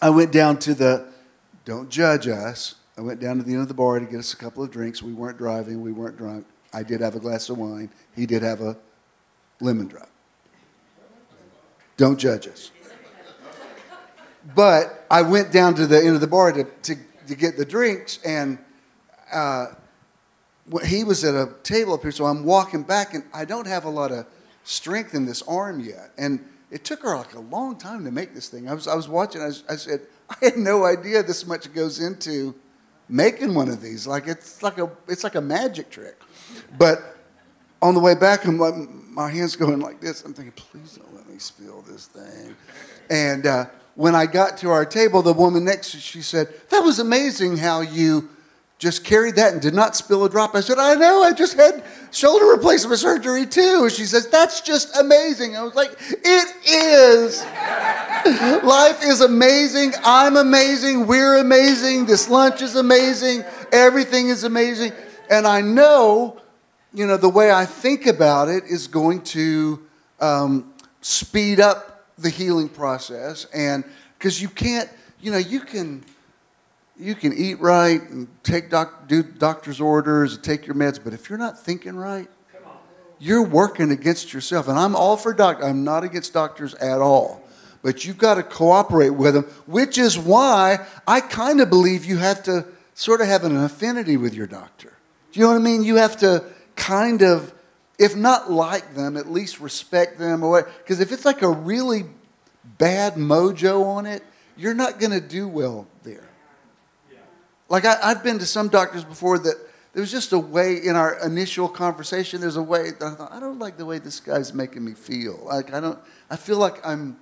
[0.00, 1.08] I went down to the,
[1.64, 4.32] don't judge us I went down to the end of the bar to get us
[4.32, 5.02] a couple of drinks.
[5.02, 6.46] We weren't driving, we weren't drunk.
[6.72, 7.90] I did have a glass of wine.
[8.14, 8.76] He did have a
[9.60, 10.08] lemon drop.
[11.96, 12.70] Don't judge us.
[14.54, 17.64] But I went down to the end of the bar to, to, to get the
[17.64, 18.58] drinks, and
[19.32, 19.68] uh,
[20.84, 23.84] he was at a table up here, so I'm walking back, and I don't have
[23.84, 24.26] a lot of
[24.62, 26.12] strength in this arm yet.
[26.16, 28.68] And it took her like a long time to make this thing.
[28.68, 30.00] I was, I was watching, I, was, I said,
[30.30, 32.54] I had no idea this much goes into
[33.08, 34.06] making one of these.
[34.06, 36.20] Like it's like a it's like a magic trick.
[36.78, 37.16] But
[37.82, 40.24] on the way back, I'm like my hands going like this.
[40.24, 42.56] I'm thinking, please don't let me spill this thing.
[43.10, 46.80] And uh, when I got to our table, the woman next to she said, "That
[46.80, 48.30] was amazing how you."
[48.78, 50.54] Just carried that and did not spill a drop.
[50.54, 53.80] I said, I know, I just had shoulder replacement surgery too.
[53.84, 55.56] And she says, That's just amazing.
[55.56, 57.42] I was like, It is.
[58.64, 59.92] Life is amazing.
[60.04, 61.06] I'm amazing.
[61.06, 62.04] We're amazing.
[62.04, 63.44] This lunch is amazing.
[63.72, 64.92] Everything is amazing.
[65.30, 66.38] And I know,
[66.92, 69.82] you know, the way I think about it is going to
[70.20, 73.46] um, speed up the healing process.
[73.54, 73.84] And
[74.18, 74.88] because you can't,
[75.20, 76.04] you know, you can
[76.98, 81.12] you can eat right and take doc, do doctor's orders and take your meds, but
[81.12, 82.28] if you're not thinking right,
[83.18, 84.68] you're working against yourself.
[84.68, 85.66] And I'm all for doctors.
[85.66, 87.42] I'm not against doctors at all.
[87.82, 92.18] But you've got to cooperate with them, which is why I kind of believe you
[92.18, 94.92] have to sort of have an affinity with your doctor.
[95.32, 95.82] Do you know what I mean?
[95.82, 97.52] You have to kind of,
[97.98, 100.40] if not like them, at least respect them.
[100.40, 102.04] Because if it's like a really
[102.78, 104.22] bad mojo on it,
[104.56, 105.86] you're not going to do well.
[107.68, 109.56] Like I, I've been to some doctors before that
[109.92, 112.42] there was just a way in our initial conversation.
[112.42, 115.40] There's a way I thought I don't like the way this guy's making me feel.
[115.44, 115.98] Like I don't.
[116.28, 117.16] I feel like I'm.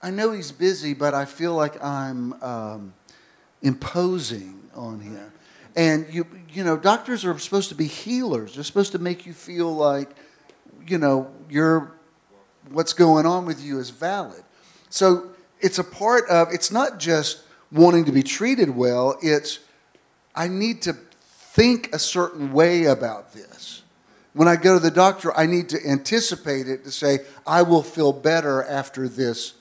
[0.00, 2.94] I know he's busy, but I feel like I'm um,
[3.60, 5.32] imposing on him.
[5.76, 8.54] And you, you know, doctors are supposed to be healers.
[8.54, 10.10] They're supposed to make you feel like,
[10.86, 11.92] you know, you're
[12.70, 14.42] what's going on with you is valid.
[14.90, 16.52] So it's a part of.
[16.52, 19.18] It's not just wanting to be treated well.
[19.22, 19.60] It's,
[20.34, 23.82] I need to think a certain way about this.
[24.32, 27.82] When I go to the doctor, I need to anticipate it to say, I will
[27.82, 29.54] feel better after this,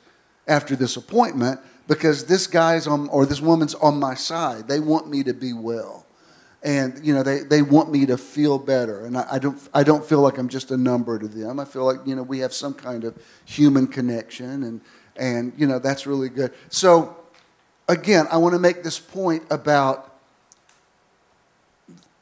[0.48, 4.68] after this appointment because this guy's on, or this woman's on my side.
[4.68, 6.06] They want me to be well.
[6.62, 9.06] And, you know, they, they want me to feel better.
[9.06, 11.60] And I, I, don't, I don't feel like I'm just a number to them.
[11.60, 14.64] I feel like, you know, we have some kind of human connection.
[14.64, 14.82] And,
[15.16, 16.54] and you know, that's really good.
[16.70, 17.16] So
[17.90, 20.16] again, I want to make this point about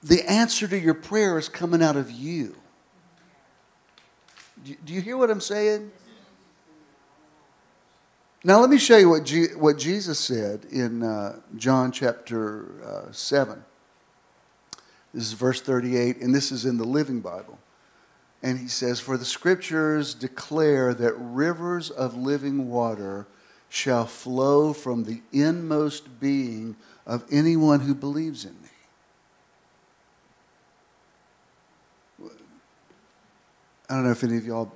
[0.01, 2.55] the answer to your prayer is coming out of you.
[4.63, 5.91] Do you hear what I'm saying?
[8.43, 13.11] Now, let me show you what, G- what Jesus said in uh, John chapter uh,
[13.11, 13.63] 7.
[15.13, 17.59] This is verse 38, and this is in the Living Bible.
[18.41, 23.27] And he says, For the scriptures declare that rivers of living water
[23.69, 26.75] shall flow from the inmost being
[27.05, 28.69] of anyone who believes in me.
[33.89, 34.71] I don't know if any of y'all,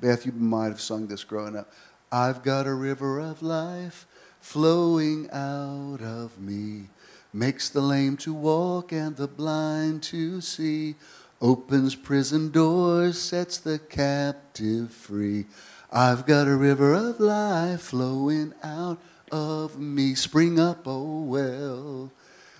[0.00, 1.72] Beth, you might have sung this growing up.
[2.12, 4.06] I've got a river of life
[4.40, 6.88] flowing out of me,
[7.32, 10.94] makes the lame to walk and the blind to see,
[11.40, 15.46] opens prison doors, sets the captive free.
[15.92, 18.98] I've got a river of life flowing out
[19.32, 20.14] of me.
[20.14, 22.12] Spring up, oh well,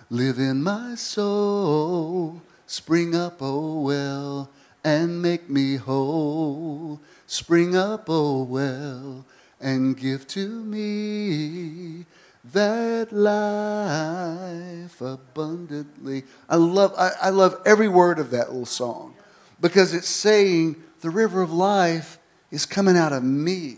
[0.09, 2.41] live in my soul.
[2.67, 4.49] Spring up, oh well
[4.83, 6.99] and make me whole.
[7.27, 9.25] Spring up, oh well,
[9.59, 12.05] and give to me
[12.43, 16.23] that life abundantly.
[16.49, 19.15] I love, I, I love every word of that little song
[19.59, 22.17] because it's saying the river of life
[22.51, 23.77] is coming out of me.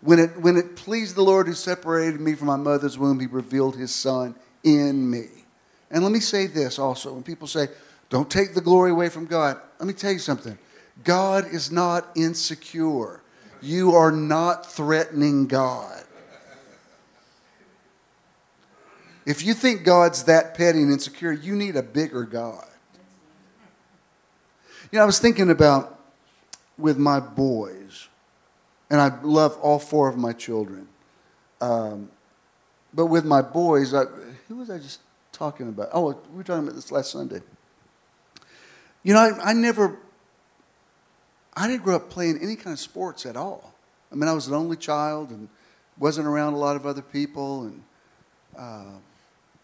[0.00, 3.26] When it, when it pleased the Lord who separated me from my mother's womb, he
[3.26, 5.28] revealed his son in me.
[5.90, 7.68] And let me say this also when people say,
[8.10, 9.58] don't take the glory away from God.
[9.78, 10.58] Let me tell you something
[11.02, 13.22] God is not insecure.
[13.60, 16.04] You are not threatening God.
[19.26, 22.66] If you think God's that petty and insecure, you need a bigger God.
[24.92, 25.93] You know, I was thinking about
[26.78, 28.08] with my boys,
[28.90, 30.88] and I love all four of my children.
[31.60, 32.10] Um,
[32.92, 34.04] but with my boys, I,
[34.48, 35.00] who was I just
[35.32, 35.88] talking about?
[35.92, 37.40] Oh, we were talking about this last Sunday.
[39.02, 39.98] You know, I, I never,
[41.56, 43.74] I didn't grow up playing any kind of sports at all.
[44.10, 45.48] I mean, I was an only child and
[45.98, 47.82] wasn't around a lot of other people, and
[48.56, 48.98] uh,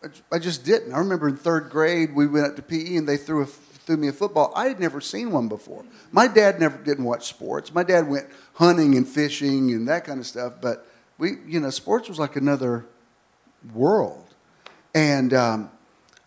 [0.03, 0.93] I, I just didn't.
[0.93, 3.49] I remember in third grade we went up to PE and they threw a,
[3.87, 4.53] threw me a football.
[4.55, 5.85] I had never seen one before.
[6.13, 7.75] My dad never didn't watch sports.
[7.75, 10.87] My dad went hunting and fishing and that kind of stuff, but
[11.19, 12.87] we, you know, sports was like another
[13.75, 14.27] world.
[14.95, 15.71] And um,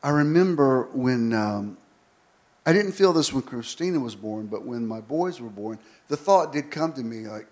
[0.02, 1.78] I remember when um,
[2.66, 6.18] I didn't feel this when Christina was born, but when my boys were born, the
[6.18, 7.48] thought did come to me like,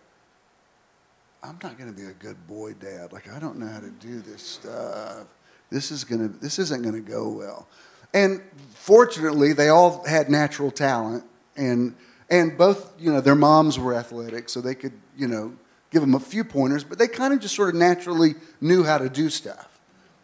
[1.43, 3.11] I'm not going to be a good boy dad.
[3.11, 5.25] Like I don't know how to do this stuff.
[5.71, 7.67] This is going to this isn't going to go well.
[8.13, 8.41] And
[8.73, 11.23] fortunately, they all had natural talent
[11.55, 11.95] and
[12.31, 15.53] and both, you know, their moms were athletic, so they could, you know,
[15.91, 18.97] give them a few pointers, but they kind of just sort of naturally knew how
[18.97, 19.67] to do stuff.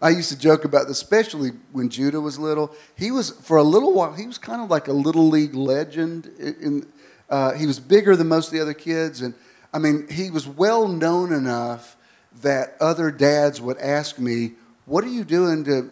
[0.02, 2.73] I used to joke about this, especially when Judah was little.
[2.95, 6.28] He was, for a little while, he was kind of like a little league legend.
[6.39, 6.88] In,
[7.30, 9.21] uh, he was bigger than most of the other kids.
[9.21, 9.34] And
[9.73, 11.97] I mean, he was well known enough
[12.41, 14.54] that other dads would ask me,
[14.86, 15.89] What are you doing to,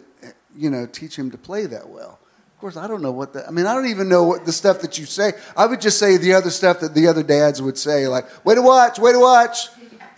[0.56, 2.18] you know, teach him to play that well?
[2.54, 4.52] Of course, I don't know what that, I mean, I don't even know what the
[4.52, 5.34] stuff that you say.
[5.56, 8.54] I would just say the other stuff that the other dads would say, like, way
[8.54, 9.68] to watch, way to watch,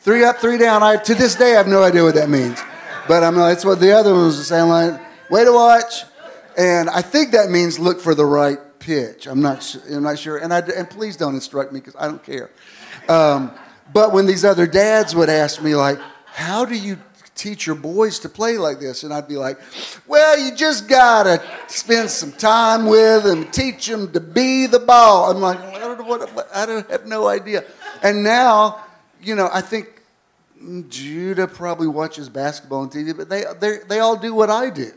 [0.00, 0.82] three up, three down.
[0.82, 2.60] I, to this day, I have no idea what that means.
[3.08, 4.68] But I'm like, that's what the other ones are saying.
[4.68, 6.04] Like, way to watch.
[6.56, 9.26] And I think that means look for the right pitch.
[9.26, 10.38] I'm not, I'm not sure.
[10.38, 12.50] And, I, and please don't instruct me because I don't care.
[13.08, 13.50] Um,
[13.92, 16.98] but when these other dads would ask me, like, how do you
[17.38, 19.04] teach your boys to play like this?
[19.04, 19.58] And I'd be like,
[20.06, 24.80] well, you just got to spend some time with them, teach them to be the
[24.80, 25.30] ball.
[25.30, 27.64] I'm like, I don't know what, I don't have no idea.
[28.02, 28.84] And now,
[29.22, 30.02] you know, I think
[30.88, 34.92] Judah probably watches basketball on TV, but they, they, they all do what I do.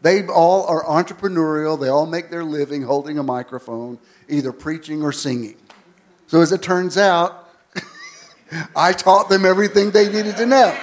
[0.00, 1.80] They all are entrepreneurial.
[1.80, 5.56] They all make their living holding a microphone, either preaching or singing.
[6.28, 7.48] So as it turns out,
[8.76, 10.76] I taught them everything they needed to know,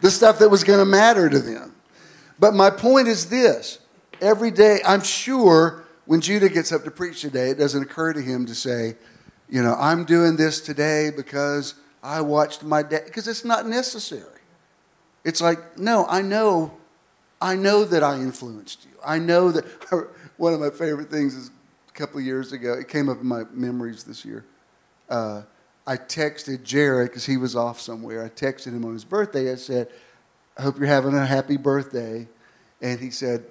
[0.00, 1.74] the stuff that was going to matter to them.
[2.38, 3.78] But my point is this
[4.20, 8.20] every day, I'm sure when Judah gets up to preach today, it doesn't occur to
[8.20, 8.96] him to say,
[9.48, 14.40] you know, I'm doing this today because I watched my dad, because it's not necessary.
[15.24, 16.76] It's like, no, I know,
[17.40, 18.92] I know that I influenced you.
[19.04, 19.64] I know that,
[20.36, 21.50] one of my favorite things is
[21.88, 24.44] a couple of years ago, it came up in my memories this year.
[25.08, 25.42] Uh,
[25.86, 28.24] I texted Jared, because he was off somewhere.
[28.24, 29.52] I texted him on his birthday.
[29.52, 29.88] I said,
[30.58, 32.26] I hope you're having a happy birthday.
[32.80, 33.44] And he said,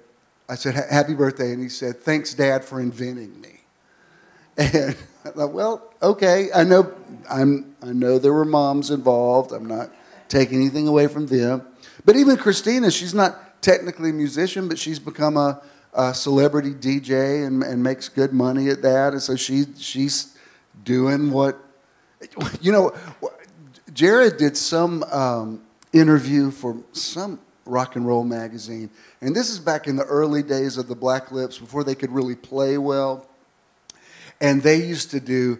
[0.48, 1.52] I said, happy birthday.
[1.52, 3.52] And he said, thanks, Dad, for inventing me.
[4.58, 6.94] And I thought, well, okay, I know,
[7.28, 9.52] I'm, I know there were moms involved.
[9.52, 9.90] I'm not
[10.28, 11.66] taking anything away from them.
[12.04, 15.60] But even Christina, she's not technically a musician, but she's become a,
[15.92, 19.12] a celebrity DJ and, and makes good money at that.
[19.12, 20.36] And so she, she's
[20.84, 21.58] doing what,
[22.60, 22.94] you know,
[23.92, 28.90] Jared did some um, interview for some rock and roll magazine.
[29.20, 32.10] And this is back in the early days of the Black Lips before they could
[32.10, 33.26] really play well.
[34.40, 35.58] And they used to do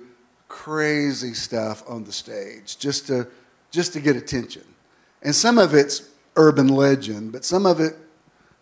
[0.49, 3.27] crazy stuff on the stage just to
[3.71, 4.65] just to get attention.
[5.23, 7.95] And some of it's urban legend, but some of it,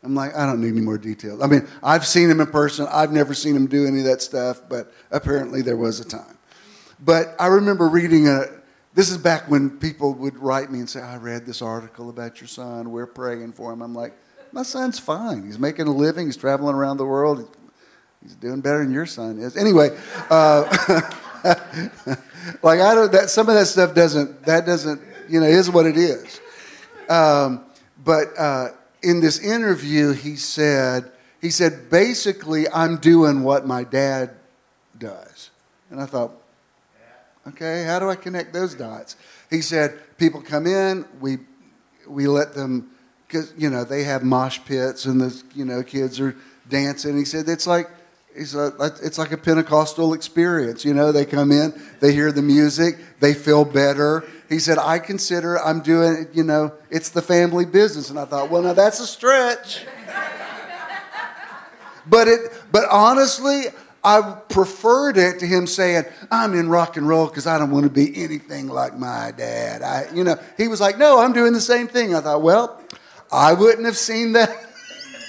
[0.02, 1.42] I'm like, I don't need any more details.
[1.42, 2.87] I mean, I've seen him in person.
[2.90, 6.38] I've never seen him do any of that stuff, but apparently there was a time.
[7.00, 8.44] But I remember reading a,
[8.94, 12.40] this is back when people would write me and say, I read this article about
[12.40, 12.90] your son.
[12.90, 13.83] We're praying for him.
[13.83, 14.14] I'm like,
[14.52, 15.44] my son's fine.
[15.44, 16.26] He's making a living.
[16.26, 17.57] He's traveling around the world.
[18.22, 19.57] He's doing better than your son is.
[19.57, 19.96] Anyway,
[20.30, 20.62] uh,
[22.62, 23.12] like I don't.
[23.12, 24.44] That some of that stuff doesn't.
[24.44, 25.02] That doesn't.
[25.28, 26.40] You know, is what it is.
[27.09, 27.64] Um,
[28.02, 28.68] but uh,
[29.02, 34.30] in this interview, he said, he said basically, I'm doing what my dad
[34.96, 35.50] does,
[35.90, 36.33] and I thought,
[37.48, 39.16] okay, how do I connect those dots?
[39.50, 41.38] He said, people come in, we
[42.07, 42.90] we let them
[43.26, 46.37] because you know they have mosh pits and the you know kids are
[46.68, 47.16] dancing.
[47.16, 47.88] He said it's like
[48.35, 50.85] it's, a, it's like a Pentecostal experience.
[50.85, 54.24] You know, they come in, they hear the music, they feel better.
[54.48, 58.11] He said, I consider I'm doing, you know, it's the family business.
[58.11, 59.85] And I thought, well, now that's a stretch.
[62.07, 63.66] but it, but honestly,
[64.04, 67.84] I preferred it to him saying, I'm in rock and roll because I don't want
[67.84, 69.80] to be anything like my dad.
[69.80, 72.14] I, you know, he was like, no, I'm doing the same thing.
[72.14, 72.82] I thought, well,
[73.32, 74.54] I wouldn't have seen that.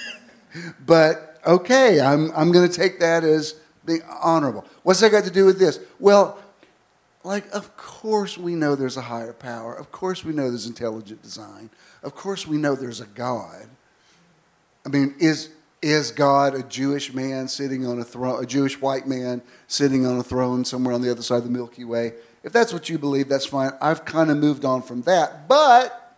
[0.86, 3.54] but okay, I'm, I'm going to take that as
[3.86, 4.66] being honorable.
[4.82, 5.80] What's that got to do with this?
[5.98, 6.38] Well,
[7.24, 9.74] like, of course we know there's a higher power.
[9.74, 11.70] Of course we know there's intelligent design.
[12.02, 13.66] Of course we know there's a God.
[14.84, 15.48] I mean, is,
[15.82, 20.18] is God a Jewish man sitting on a throne, a Jewish white man sitting on
[20.18, 22.14] a throne somewhere on the other side of the Milky Way?
[22.42, 23.72] If that's what you believe, that's fine.
[23.80, 25.48] I've kind of moved on from that.
[25.48, 26.16] But,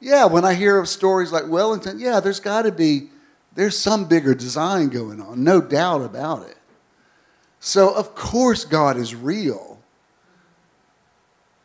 [0.00, 3.10] yeah, when I hear of stories like Wellington, yeah, there's got to be
[3.54, 6.56] there's some bigger design going on, no doubt about it.
[7.60, 9.78] So, of course, God is real.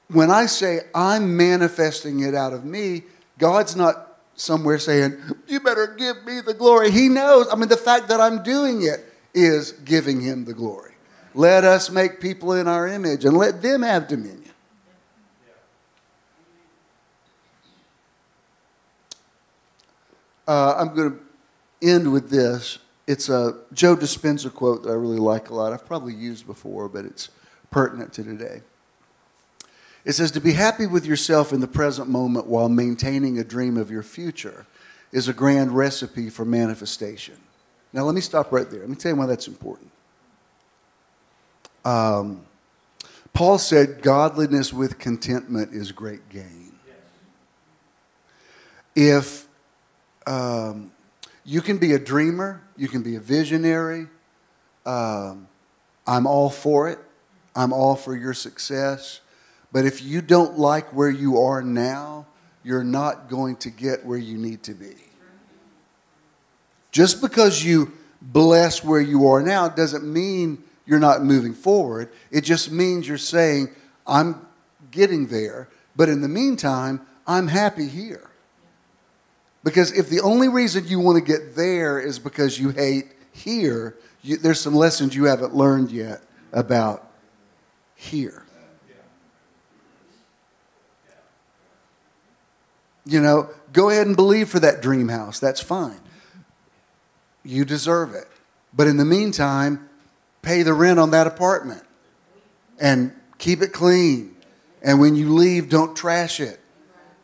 [0.09, 3.03] When I say I'm manifesting it out of me,
[3.37, 4.06] God's not
[4.37, 6.91] somewhere saying, You better give me the glory.
[6.91, 7.47] He knows.
[7.51, 10.93] I mean, the fact that I'm doing it is giving him the glory.
[11.33, 14.43] Let us make people in our image and let them have dominion.
[20.47, 22.79] Uh, I'm going to end with this.
[23.05, 25.73] It's a Joe Dispenza quote that I really like a lot.
[25.73, 27.29] I've probably used before, but it's
[27.69, 28.61] pertinent to today.
[30.07, 33.75] It says, To be happy with yourself in the present moment while maintaining a dream
[33.75, 34.65] of your future
[35.11, 37.35] is a grand recipe for manifestation.
[37.91, 38.79] Now, let me stop right there.
[38.79, 39.91] Let me tell you why that's important.
[41.83, 42.45] Um,
[43.33, 46.71] Paul said, Godliness with contentment is great gain.
[48.95, 49.45] If
[50.25, 50.89] um,
[51.43, 54.07] you can be a dreamer, you can be a visionary.
[54.85, 55.49] Um,
[56.07, 56.99] I'm all for it.
[57.57, 59.19] I'm all for your success.
[59.71, 62.25] But if you don't like where you are now,
[62.63, 64.95] you're not going to get where you need to be.
[66.91, 72.09] Just because you bless where you are now doesn't mean you're not moving forward.
[72.31, 73.69] It just means you're saying,
[74.07, 74.47] I'm
[74.89, 78.29] getting there, but in the meantime, I'm happy here.
[79.63, 83.97] Because if the only reason you want to get there is because you hate here,
[84.21, 86.21] you, there's some lessons you haven't learned yet
[86.53, 87.11] about
[87.95, 88.46] here.
[93.07, 95.39] You know, go ahead and believe for that dream house.
[95.39, 95.99] That's fine.
[97.43, 98.27] You deserve it.
[98.73, 99.89] But in the meantime,
[100.41, 101.83] pay the rent on that apartment
[102.79, 104.35] and keep it clean.
[104.81, 106.59] And when you leave, don't trash it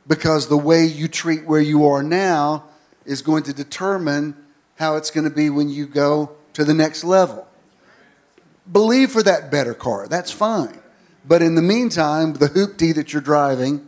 [0.08, 2.66] because the way you treat where you are now
[3.06, 4.36] is going to determine
[4.76, 7.48] how it's going to be when you go to the next level.
[8.72, 10.80] Believe for that better car, that's fine.
[11.26, 13.88] But in the meantime, the hoopty that you're driving,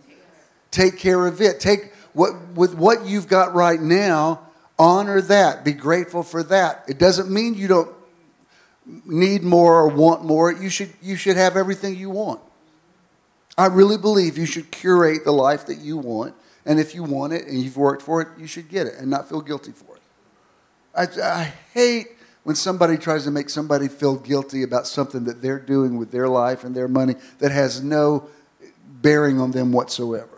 [0.75, 1.59] take care of it.
[1.59, 4.41] Take what with what you've got right now,
[4.77, 5.63] honor that.
[5.63, 6.83] Be grateful for that.
[6.87, 7.91] It doesn't mean you don't
[9.05, 10.51] need more or want more.
[10.51, 12.41] You should you should have everything you want.
[13.57, 16.35] I really believe you should curate the life that you want.
[16.65, 19.09] And if you want it and you've worked for it, you should get it and
[19.09, 20.01] not feel guilty for it.
[20.93, 22.07] I, I hate
[22.43, 26.27] when somebody tries to make somebody feel guilty about something that they're doing with their
[26.27, 28.27] life and their money that has no
[29.01, 30.34] bearing on them whatsoever.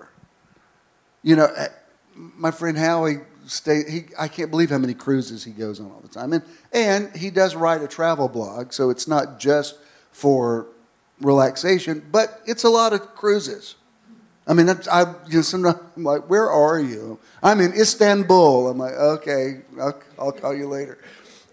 [1.28, 1.67] You know, eh,
[2.15, 3.17] my friend Howie
[3.47, 6.32] stay he I can't believe how many cruises he goes on all the time.
[6.32, 9.75] And and he does write a travel blog, so it's not just
[10.13, 10.67] for
[11.19, 13.75] relaxation, but it's a lot of cruises.
[14.47, 17.19] I mean, I, you know, sometimes I'm like, where are you?
[17.43, 18.69] I'm in Istanbul.
[18.69, 20.97] I'm like, okay, I'll, I'll call you later.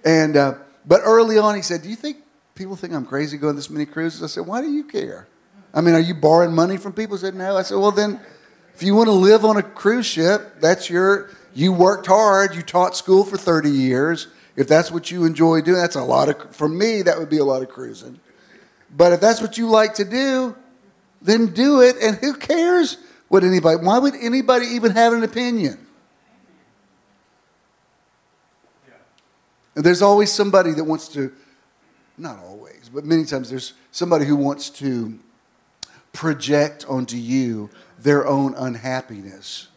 [0.05, 0.55] And, uh,
[0.87, 2.19] but early on, he said, do you think
[2.55, 4.23] people think I'm crazy going this many cruises?
[4.23, 5.27] I said, why do you care?
[5.75, 7.17] I mean, are you borrowing money from people?
[7.17, 7.57] He said, no.
[7.57, 8.21] I said, well, then,
[8.75, 12.63] if you want to live on a cruise ship, that's your, you worked hard, you
[12.63, 14.27] taught school for 30 years.
[14.57, 17.39] If that's what you enjoy doing, that's a lot of, for me, that would be
[17.39, 18.19] a lot of cruising.
[18.97, 20.57] But if that's what you like to do,
[21.23, 21.97] then do it.
[22.01, 22.99] And who cares
[23.29, 25.79] what anybody, why would anybody even have an opinion?
[29.77, 31.33] And there's always somebody that wants to,
[32.17, 35.19] not always, but many times there's somebody who wants to
[36.13, 37.71] project onto you
[38.05, 39.69] their own unhappiness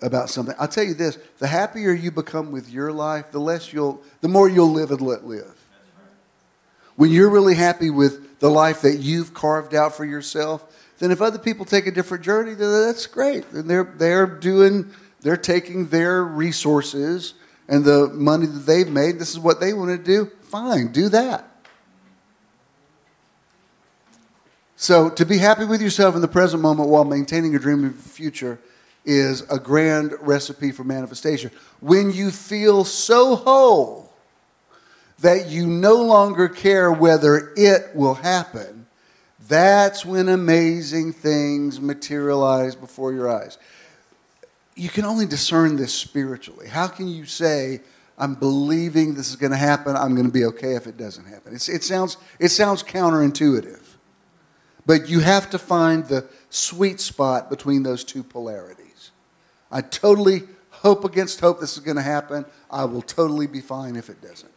[0.00, 0.54] about something.
[0.58, 4.28] I'll tell you this, the happier you become with your life, the less you'll the
[4.28, 5.54] more you'll live and let live.
[6.94, 10.64] When you're really happy with the life that you've carved out for yourself,
[10.98, 13.44] then if other people take a different journey, then that's great.
[13.52, 17.34] And they're they're doing they're taking their resources
[17.68, 20.30] and the money that they've made, this is what they want to do.
[20.42, 21.50] Fine, do that.
[24.78, 28.02] So, to be happy with yourself in the present moment while maintaining a dream of
[28.02, 28.58] the future
[29.06, 31.50] is a grand recipe for manifestation.
[31.80, 34.12] When you feel so whole
[35.20, 38.86] that you no longer care whether it will happen,
[39.48, 43.56] that's when amazing things materialize before your eyes.
[44.74, 46.68] You can only discern this spiritually.
[46.68, 47.80] How can you say,
[48.18, 51.24] I'm believing this is going to happen, I'm going to be okay if it doesn't
[51.24, 51.54] happen?
[51.54, 53.85] It's, it, sounds, it sounds counterintuitive.
[54.86, 59.10] But you have to find the sweet spot between those two polarities.
[59.70, 62.46] I totally hope against hope this is going to happen.
[62.70, 64.52] I will totally be fine if it doesn't.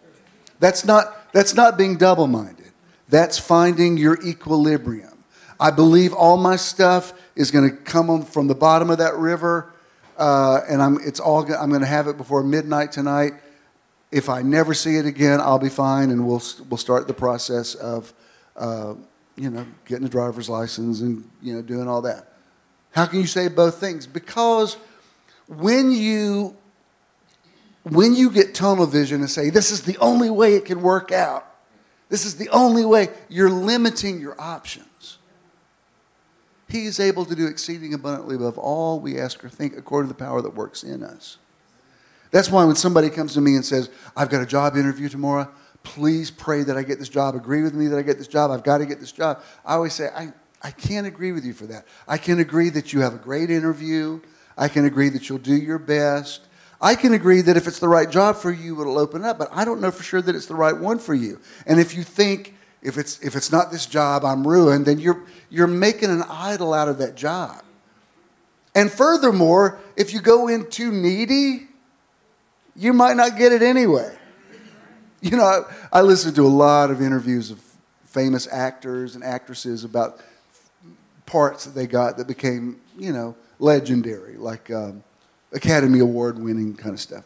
[0.59, 2.71] That's not, that's not being double minded.
[3.07, 5.23] That's finding your equilibrium.
[5.59, 9.73] I believe all my stuff is going to come from the bottom of that river,
[10.17, 13.33] uh, and I'm, it's all, I'm going to have it before midnight tonight.
[14.11, 17.75] If I never see it again, I'll be fine, and we'll, we'll start the process
[17.75, 18.13] of
[18.55, 18.95] uh,
[19.39, 22.33] you know, getting a driver's license and, you know, doing all that.
[22.91, 24.05] How can you say both things?
[24.05, 24.75] Because
[25.47, 26.57] when you
[27.83, 31.11] when you get tunnel vision and say this is the only way it can work
[31.11, 31.45] out,
[32.09, 35.17] this is the only way, you're limiting your options.
[36.67, 40.17] He is able to do exceeding abundantly above all we ask or think according to
[40.17, 41.37] the power that works in us.
[42.31, 45.49] That's why when somebody comes to me and says, I've got a job interview tomorrow,
[45.83, 47.35] please pray that I get this job.
[47.35, 48.51] Agree with me that I get this job.
[48.51, 49.41] I've got to get this job.
[49.65, 51.85] I always say, I, I can't agree with you for that.
[52.07, 54.21] I can agree that you have a great interview.
[54.57, 56.41] I can agree that you'll do your best.
[56.81, 59.49] I can agree that if it's the right job for you, it'll open up, but
[59.51, 61.39] I don't know for sure that it's the right one for you.
[61.65, 65.23] And if you think if it's if it's not this job, I'm ruined, then you're
[65.49, 67.63] you're making an idol out of that job.
[68.75, 71.67] And furthermore, if you go in too needy,
[72.75, 74.15] you might not get it anyway.
[75.21, 77.61] You know, I, I listened to a lot of interviews of
[78.05, 80.19] famous actors and actresses about
[81.25, 85.03] parts that they got that became, you know, legendary, like um,
[85.51, 87.25] Academy Award winning kind of stuff.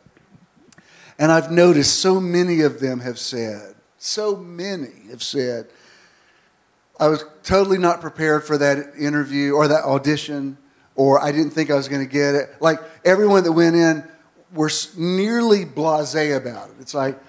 [1.19, 5.67] And I've noticed so many of them have said, so many have said,
[6.99, 10.57] I was totally not prepared for that interview or that audition,
[10.95, 12.55] or I didn't think I was going to get it.
[12.59, 14.03] Like everyone that went in
[14.53, 16.75] were nearly blase about it.
[16.79, 17.19] It's like,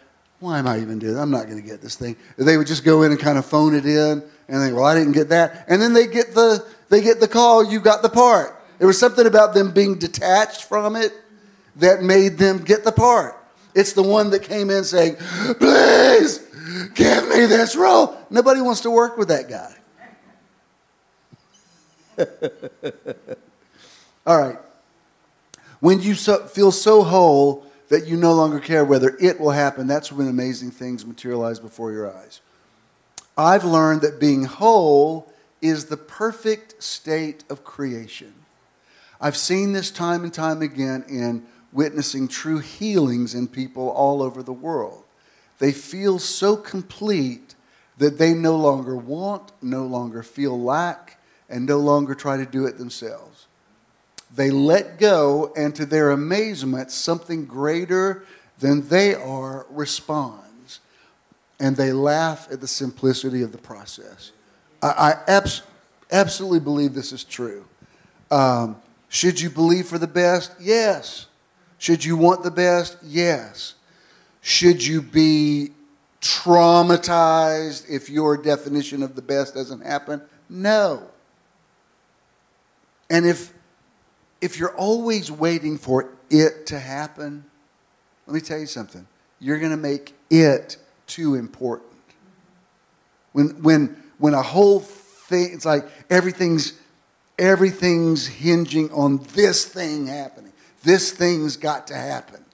[0.44, 1.22] why am I even doing that?
[1.22, 2.16] I'm not going to get this thing.
[2.36, 4.94] They would just go in and kind of phone it in and think, well, I
[4.94, 5.64] didn't get that.
[5.68, 8.62] And then they get the, they get the call, you got the part.
[8.78, 11.14] There was something about them being detached from it
[11.76, 13.36] that made them get the part.
[13.74, 15.16] It's the one that came in saying,
[15.58, 16.40] please
[16.94, 18.14] give me this role.
[18.28, 19.74] Nobody wants to work with that guy.
[24.26, 24.58] All right.
[25.80, 29.86] When you so, feel so whole that you no longer care whether it will happen,
[29.86, 32.40] that's when amazing things materialize before your eyes.
[33.36, 38.34] I've learned that being whole is the perfect state of creation.
[39.20, 44.42] I've seen this time and time again in witnessing true healings in people all over
[44.42, 45.04] the world.
[45.58, 47.54] They feel so complete
[47.98, 51.18] that they no longer want, no longer feel lack,
[51.48, 53.46] and no longer try to do it themselves.
[54.34, 58.24] They let go, and to their amazement, something greater
[58.58, 60.80] than they are responds.
[61.60, 64.32] And they laugh at the simplicity of the process.
[64.82, 65.62] I, I abs-
[66.10, 67.64] absolutely believe this is true.
[68.30, 68.76] Um,
[69.08, 70.52] should you believe for the best?
[70.60, 71.26] Yes.
[71.78, 72.96] Should you want the best?
[73.04, 73.74] Yes.
[74.40, 75.70] Should you be
[76.20, 80.22] traumatized if your definition of the best doesn't happen?
[80.48, 81.04] No.
[83.08, 83.52] And if
[84.44, 87.44] if you're always waiting for it to happen,
[88.26, 89.06] let me tell you something.
[89.40, 90.76] You're going to make it
[91.06, 91.90] too important.
[93.32, 94.84] When, when, when a whole
[95.28, 95.50] thing.
[95.52, 96.74] It's like everything's
[97.38, 100.52] everything's hinging on this thing happening.
[100.82, 102.44] This thing's got to happen.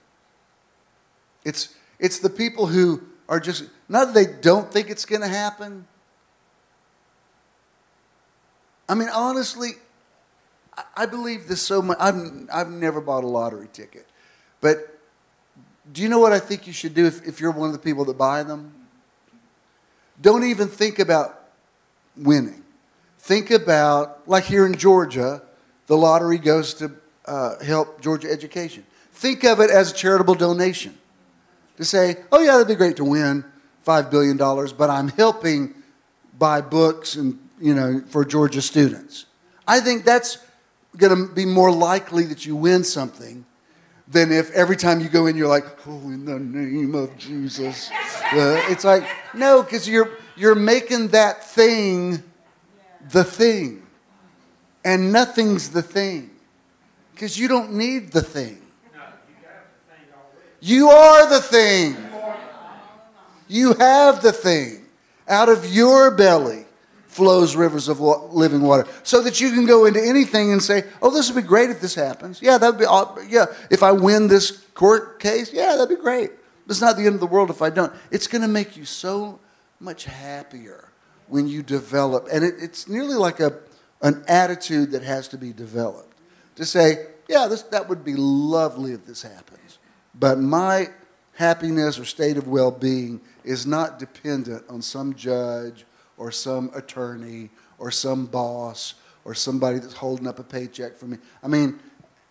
[1.43, 5.27] It's it's the people who are just not that they don't think it's going to
[5.27, 5.85] happen.
[8.89, 9.71] I mean, honestly,
[10.95, 11.97] I believe this so much.
[11.99, 12.15] I've,
[12.51, 14.07] I've never bought a lottery ticket.
[14.59, 14.99] But
[15.91, 17.79] do you know what I think you should do if, if you're one of the
[17.79, 18.73] people that buy them?
[20.21, 21.49] Don't even think about
[22.15, 22.63] winning.
[23.19, 25.41] Think about, like here in Georgia,
[25.87, 26.91] the lottery goes to
[27.25, 28.85] uh, help Georgia education.
[29.13, 30.97] Think of it as a charitable donation.
[31.77, 33.43] To say, oh, yeah, that'd be great to win
[33.85, 35.73] $5 billion, but I'm helping
[36.37, 39.25] buy books and, you know, for Georgia students.
[39.67, 40.37] I think that's
[40.97, 43.45] going to be more likely that you win something
[44.07, 47.89] than if every time you go in you're like, oh, in the name of Jesus.
[48.33, 52.21] Uh, it's like, no, because you're, you're making that thing
[53.09, 53.83] the thing.
[54.83, 56.31] And nothing's the thing.
[57.13, 58.61] Because you don't need the thing.
[60.59, 61.97] You are the thing.
[63.47, 64.85] You have the thing.
[65.27, 66.65] Out of your belly
[67.11, 68.87] flows rivers of living water.
[69.03, 71.81] So that you can go into anything and say, oh, this would be great if
[71.81, 72.41] this happens.
[72.41, 76.31] Yeah, that would be, yeah, if I win this court case, yeah, that'd be great.
[76.65, 77.91] But it's not the end of the world if I don't.
[78.11, 79.39] It's going to make you so
[79.81, 80.87] much happier
[81.27, 82.29] when you develop.
[82.31, 83.59] And it, it's nearly like a,
[84.01, 86.17] an attitude that has to be developed.
[86.55, 89.79] To say, yeah, this, that would be lovely if this happens.
[90.15, 90.87] But my
[91.33, 95.85] happiness or state of well being is not dependent on some judge
[96.21, 97.49] or some attorney
[97.79, 98.93] or some boss
[99.25, 101.17] or somebody that's holding up a paycheck for me.
[101.41, 101.79] I mean,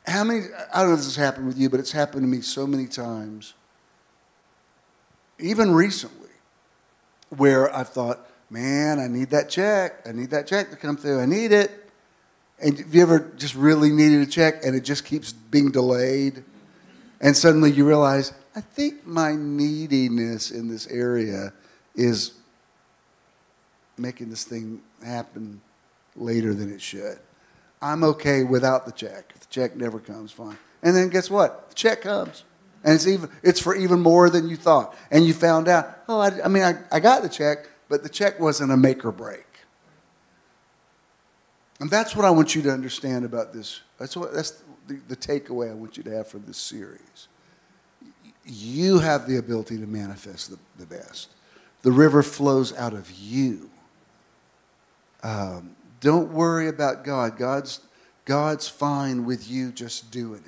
[0.06, 2.28] how many, I don't know if this has happened with you, but it's happened to
[2.28, 3.54] me so many times,
[5.40, 6.28] even recently,
[7.30, 10.06] where I've thought, man, I need that check.
[10.06, 11.18] I need that check to come through.
[11.18, 11.90] I need it.
[12.60, 16.44] And have you ever just really needed a check and it just keeps being delayed?
[17.20, 21.52] And suddenly you realize, I think my neediness in this area
[21.96, 22.34] is
[24.00, 25.60] making this thing happen
[26.16, 27.18] later than it should.
[27.82, 29.32] I'm okay without the check.
[29.34, 30.58] If the check never comes, fine.
[30.82, 31.70] And then guess what?
[31.70, 32.44] The check comes.
[32.82, 34.96] And it's even it's for even more than you thought.
[35.10, 38.08] And you found out, oh, I, I mean, I, I got the check, but the
[38.08, 39.46] check wasn't a make or break.
[41.78, 43.80] And that's what I want you to understand about this.
[43.98, 47.28] That's what that's the, the takeaway I want you to have from this series.
[48.44, 51.30] You have the ability to manifest the, the best.
[51.82, 53.69] The river flows out of you.
[55.22, 57.36] Um, don't worry about God.
[57.36, 57.80] God's,
[58.24, 60.42] God's fine with you just doing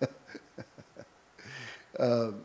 [0.00, 0.10] it.
[2.00, 2.44] um,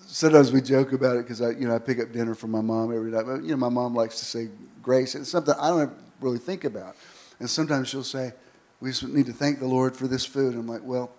[0.00, 2.60] sometimes we joke about it because I, you know, I pick up dinner from my
[2.60, 3.26] mom every night.
[3.42, 4.48] You know, my mom likes to say
[4.82, 5.14] grace.
[5.14, 6.96] It's something I don't really think about.
[7.40, 8.32] And sometimes she'll say,
[8.80, 11.10] "We just need to thank the Lord for this food." I'm like, "Well,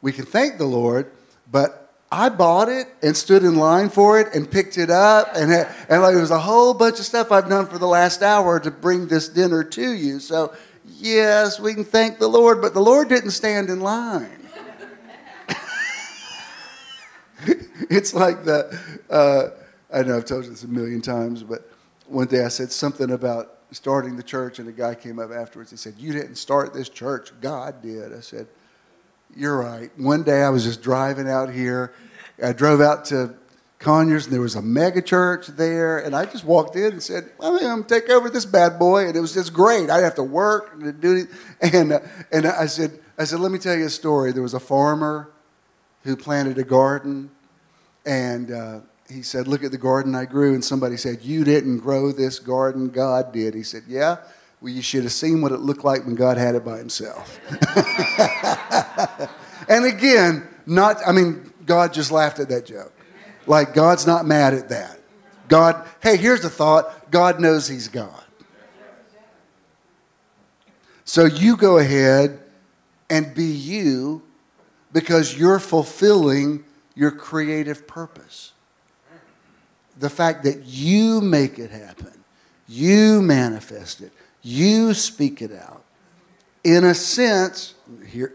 [0.00, 1.10] we can thank the Lord,
[1.50, 1.81] but
[2.12, 6.02] I bought it and stood in line for it and picked it up and and
[6.02, 8.70] like it was a whole bunch of stuff I've done for the last hour to
[8.70, 10.20] bring this dinner to you.
[10.20, 10.54] So
[10.84, 14.46] yes, we can thank the Lord, but the Lord didn't stand in line.
[17.88, 19.48] it's like the uh,
[19.90, 21.66] I know I've told you this a million times, but
[22.08, 25.70] one day I said something about starting the church, and a guy came up afterwards.
[25.70, 28.48] He said, "You didn't start this church; God did." I said
[29.36, 29.90] you're right.
[29.98, 31.92] One day I was just driving out here.
[32.42, 33.34] I drove out to
[33.78, 37.30] Conyers, and there was a mega church there, and I just walked in and said,
[37.38, 39.90] well, "I'm going to take over this bad boy," and it was just great.
[39.90, 41.28] I didn't have to work and do it,
[41.72, 44.32] and uh, and I said, "I said, let me tell you a story.
[44.32, 45.30] There was a farmer
[46.04, 47.30] who planted a garden,
[48.06, 48.80] and uh,
[49.10, 52.38] he said, "Look at the garden I grew." And somebody said, "You didn't grow this
[52.38, 52.88] garden.
[52.88, 54.18] God did." He said, "Yeah."
[54.62, 57.40] Well, you should have seen what it looked like when God had it by himself.
[59.68, 62.92] and again, not, I mean, God just laughed at that joke.
[63.48, 65.00] Like, God's not mad at that.
[65.48, 68.22] God, hey, here's the thought God knows He's God.
[71.04, 72.38] So you go ahead
[73.10, 74.22] and be you
[74.92, 78.52] because you're fulfilling your creative purpose.
[79.98, 82.22] The fact that you make it happen,
[82.68, 84.12] you manifest it,
[84.42, 85.84] you speak it out.
[86.64, 87.74] In a sense,
[88.06, 88.34] here,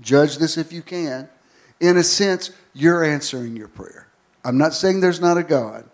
[0.00, 1.28] judge this if you can.
[1.80, 4.08] In a sense, you're answering your prayer.
[4.44, 5.88] I'm not saying there's not a God.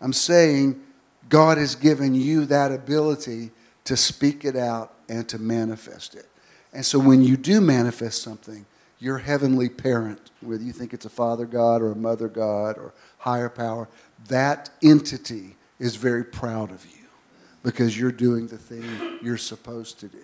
[0.00, 0.80] I'm saying
[1.28, 3.50] God has given you that ability
[3.84, 6.28] to speak it out and to manifest it.
[6.72, 8.66] And so when you do manifest something,
[8.98, 12.92] your heavenly parent, whether you think it's a father God or a mother God or
[13.18, 13.88] higher power,
[14.28, 17.05] that entity is very proud of you
[17.66, 18.84] because you're doing the thing
[19.20, 20.22] you're supposed to do.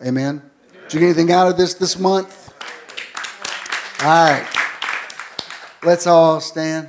[0.00, 0.40] Amen?
[0.84, 2.54] Did you get anything out of this this month?
[4.04, 4.46] All right.
[5.82, 6.88] Let's all stand.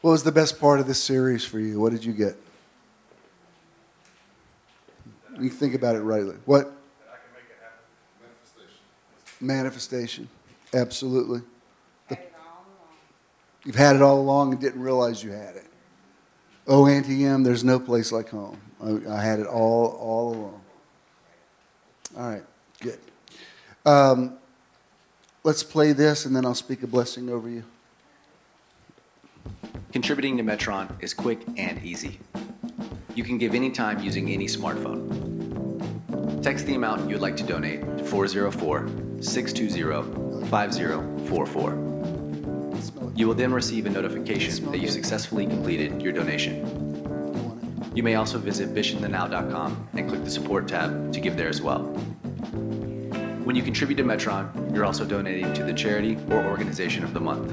[0.00, 1.80] What was the best part of this series for you?
[1.80, 2.36] What did you get?
[5.40, 6.36] You think about it rightly.
[6.44, 6.77] What?
[9.40, 10.28] Manifestation.
[10.74, 11.40] Absolutely.
[12.08, 12.18] The,
[13.64, 15.66] you've had it all along and didn't realize you had it.
[16.66, 18.60] Oh, Auntie M, there's no place like home.
[18.82, 20.60] I, I had it all, all along.
[22.16, 22.44] All right,
[22.80, 22.98] good.
[23.86, 24.38] Um,
[25.44, 27.64] let's play this, and then I'll speak a blessing over you.
[29.92, 32.20] Contributing to Metron is quick and easy.
[33.14, 36.42] You can give anytime using any smartphone.
[36.42, 41.88] Text the amount you would like to donate to 404 620 5044.
[43.16, 46.88] You will then receive a notification that you successfully completed your donation.
[47.94, 51.80] You may also visit bishinthenow.com and click the support tab to give there as well.
[53.42, 57.20] When you contribute to Metron, you're also donating to the charity or organization of the
[57.20, 57.50] month.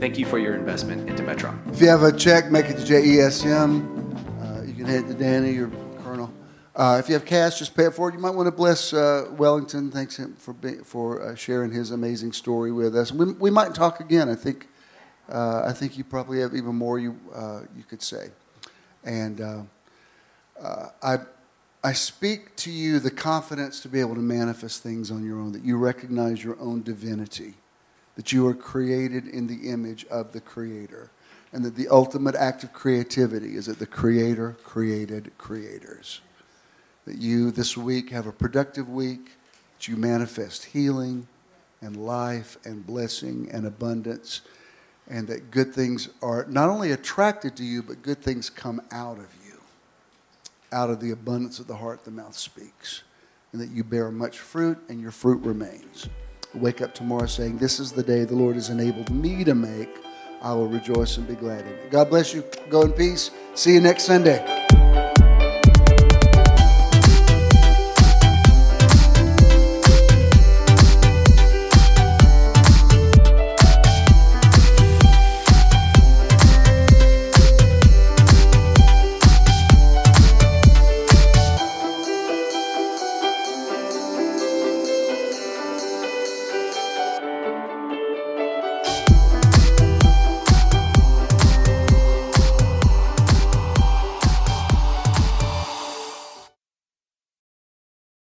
[0.00, 1.56] Thank you for your investment into Metron.
[1.72, 3.84] If you have a check, make it to JESM.
[4.40, 5.70] Uh, you can head to Danny or.
[6.76, 8.12] Uh, if you have cash, just pay it forward.
[8.12, 9.90] You might want to bless uh, Wellington.
[9.90, 10.54] Thanks him for
[10.84, 13.10] for uh, sharing his amazing story with us.
[13.10, 14.28] We, we might talk again.
[14.28, 14.68] I think
[15.30, 18.28] uh, I think you probably have even more you uh, you could say.
[19.04, 19.66] And
[21.02, 21.18] I
[21.82, 25.52] I speak to you the confidence to be able to manifest things on your own.
[25.52, 27.54] That you recognize your own divinity
[28.16, 31.10] that you are created in the image of the Creator,
[31.52, 36.20] and that the ultimate act of creativity is that the Creator created creators.
[37.06, 39.30] That you this week have a productive week,
[39.76, 41.26] that you manifest healing
[41.80, 44.40] and life and blessing and abundance,
[45.08, 49.18] and that good things are not only attracted to you, but good things come out
[49.18, 49.60] of you.
[50.72, 53.02] Out of the abundance of the heart, the mouth speaks.
[53.52, 56.08] And that you bear much fruit, and your fruit remains
[56.56, 59.90] wake up tomorrow saying, This is the day the Lord has enabled me to make.
[60.42, 61.90] I will rejoice and be glad in it.
[61.90, 62.44] God bless you.
[62.68, 63.30] Go in peace.
[63.54, 64.66] See you next Sunday.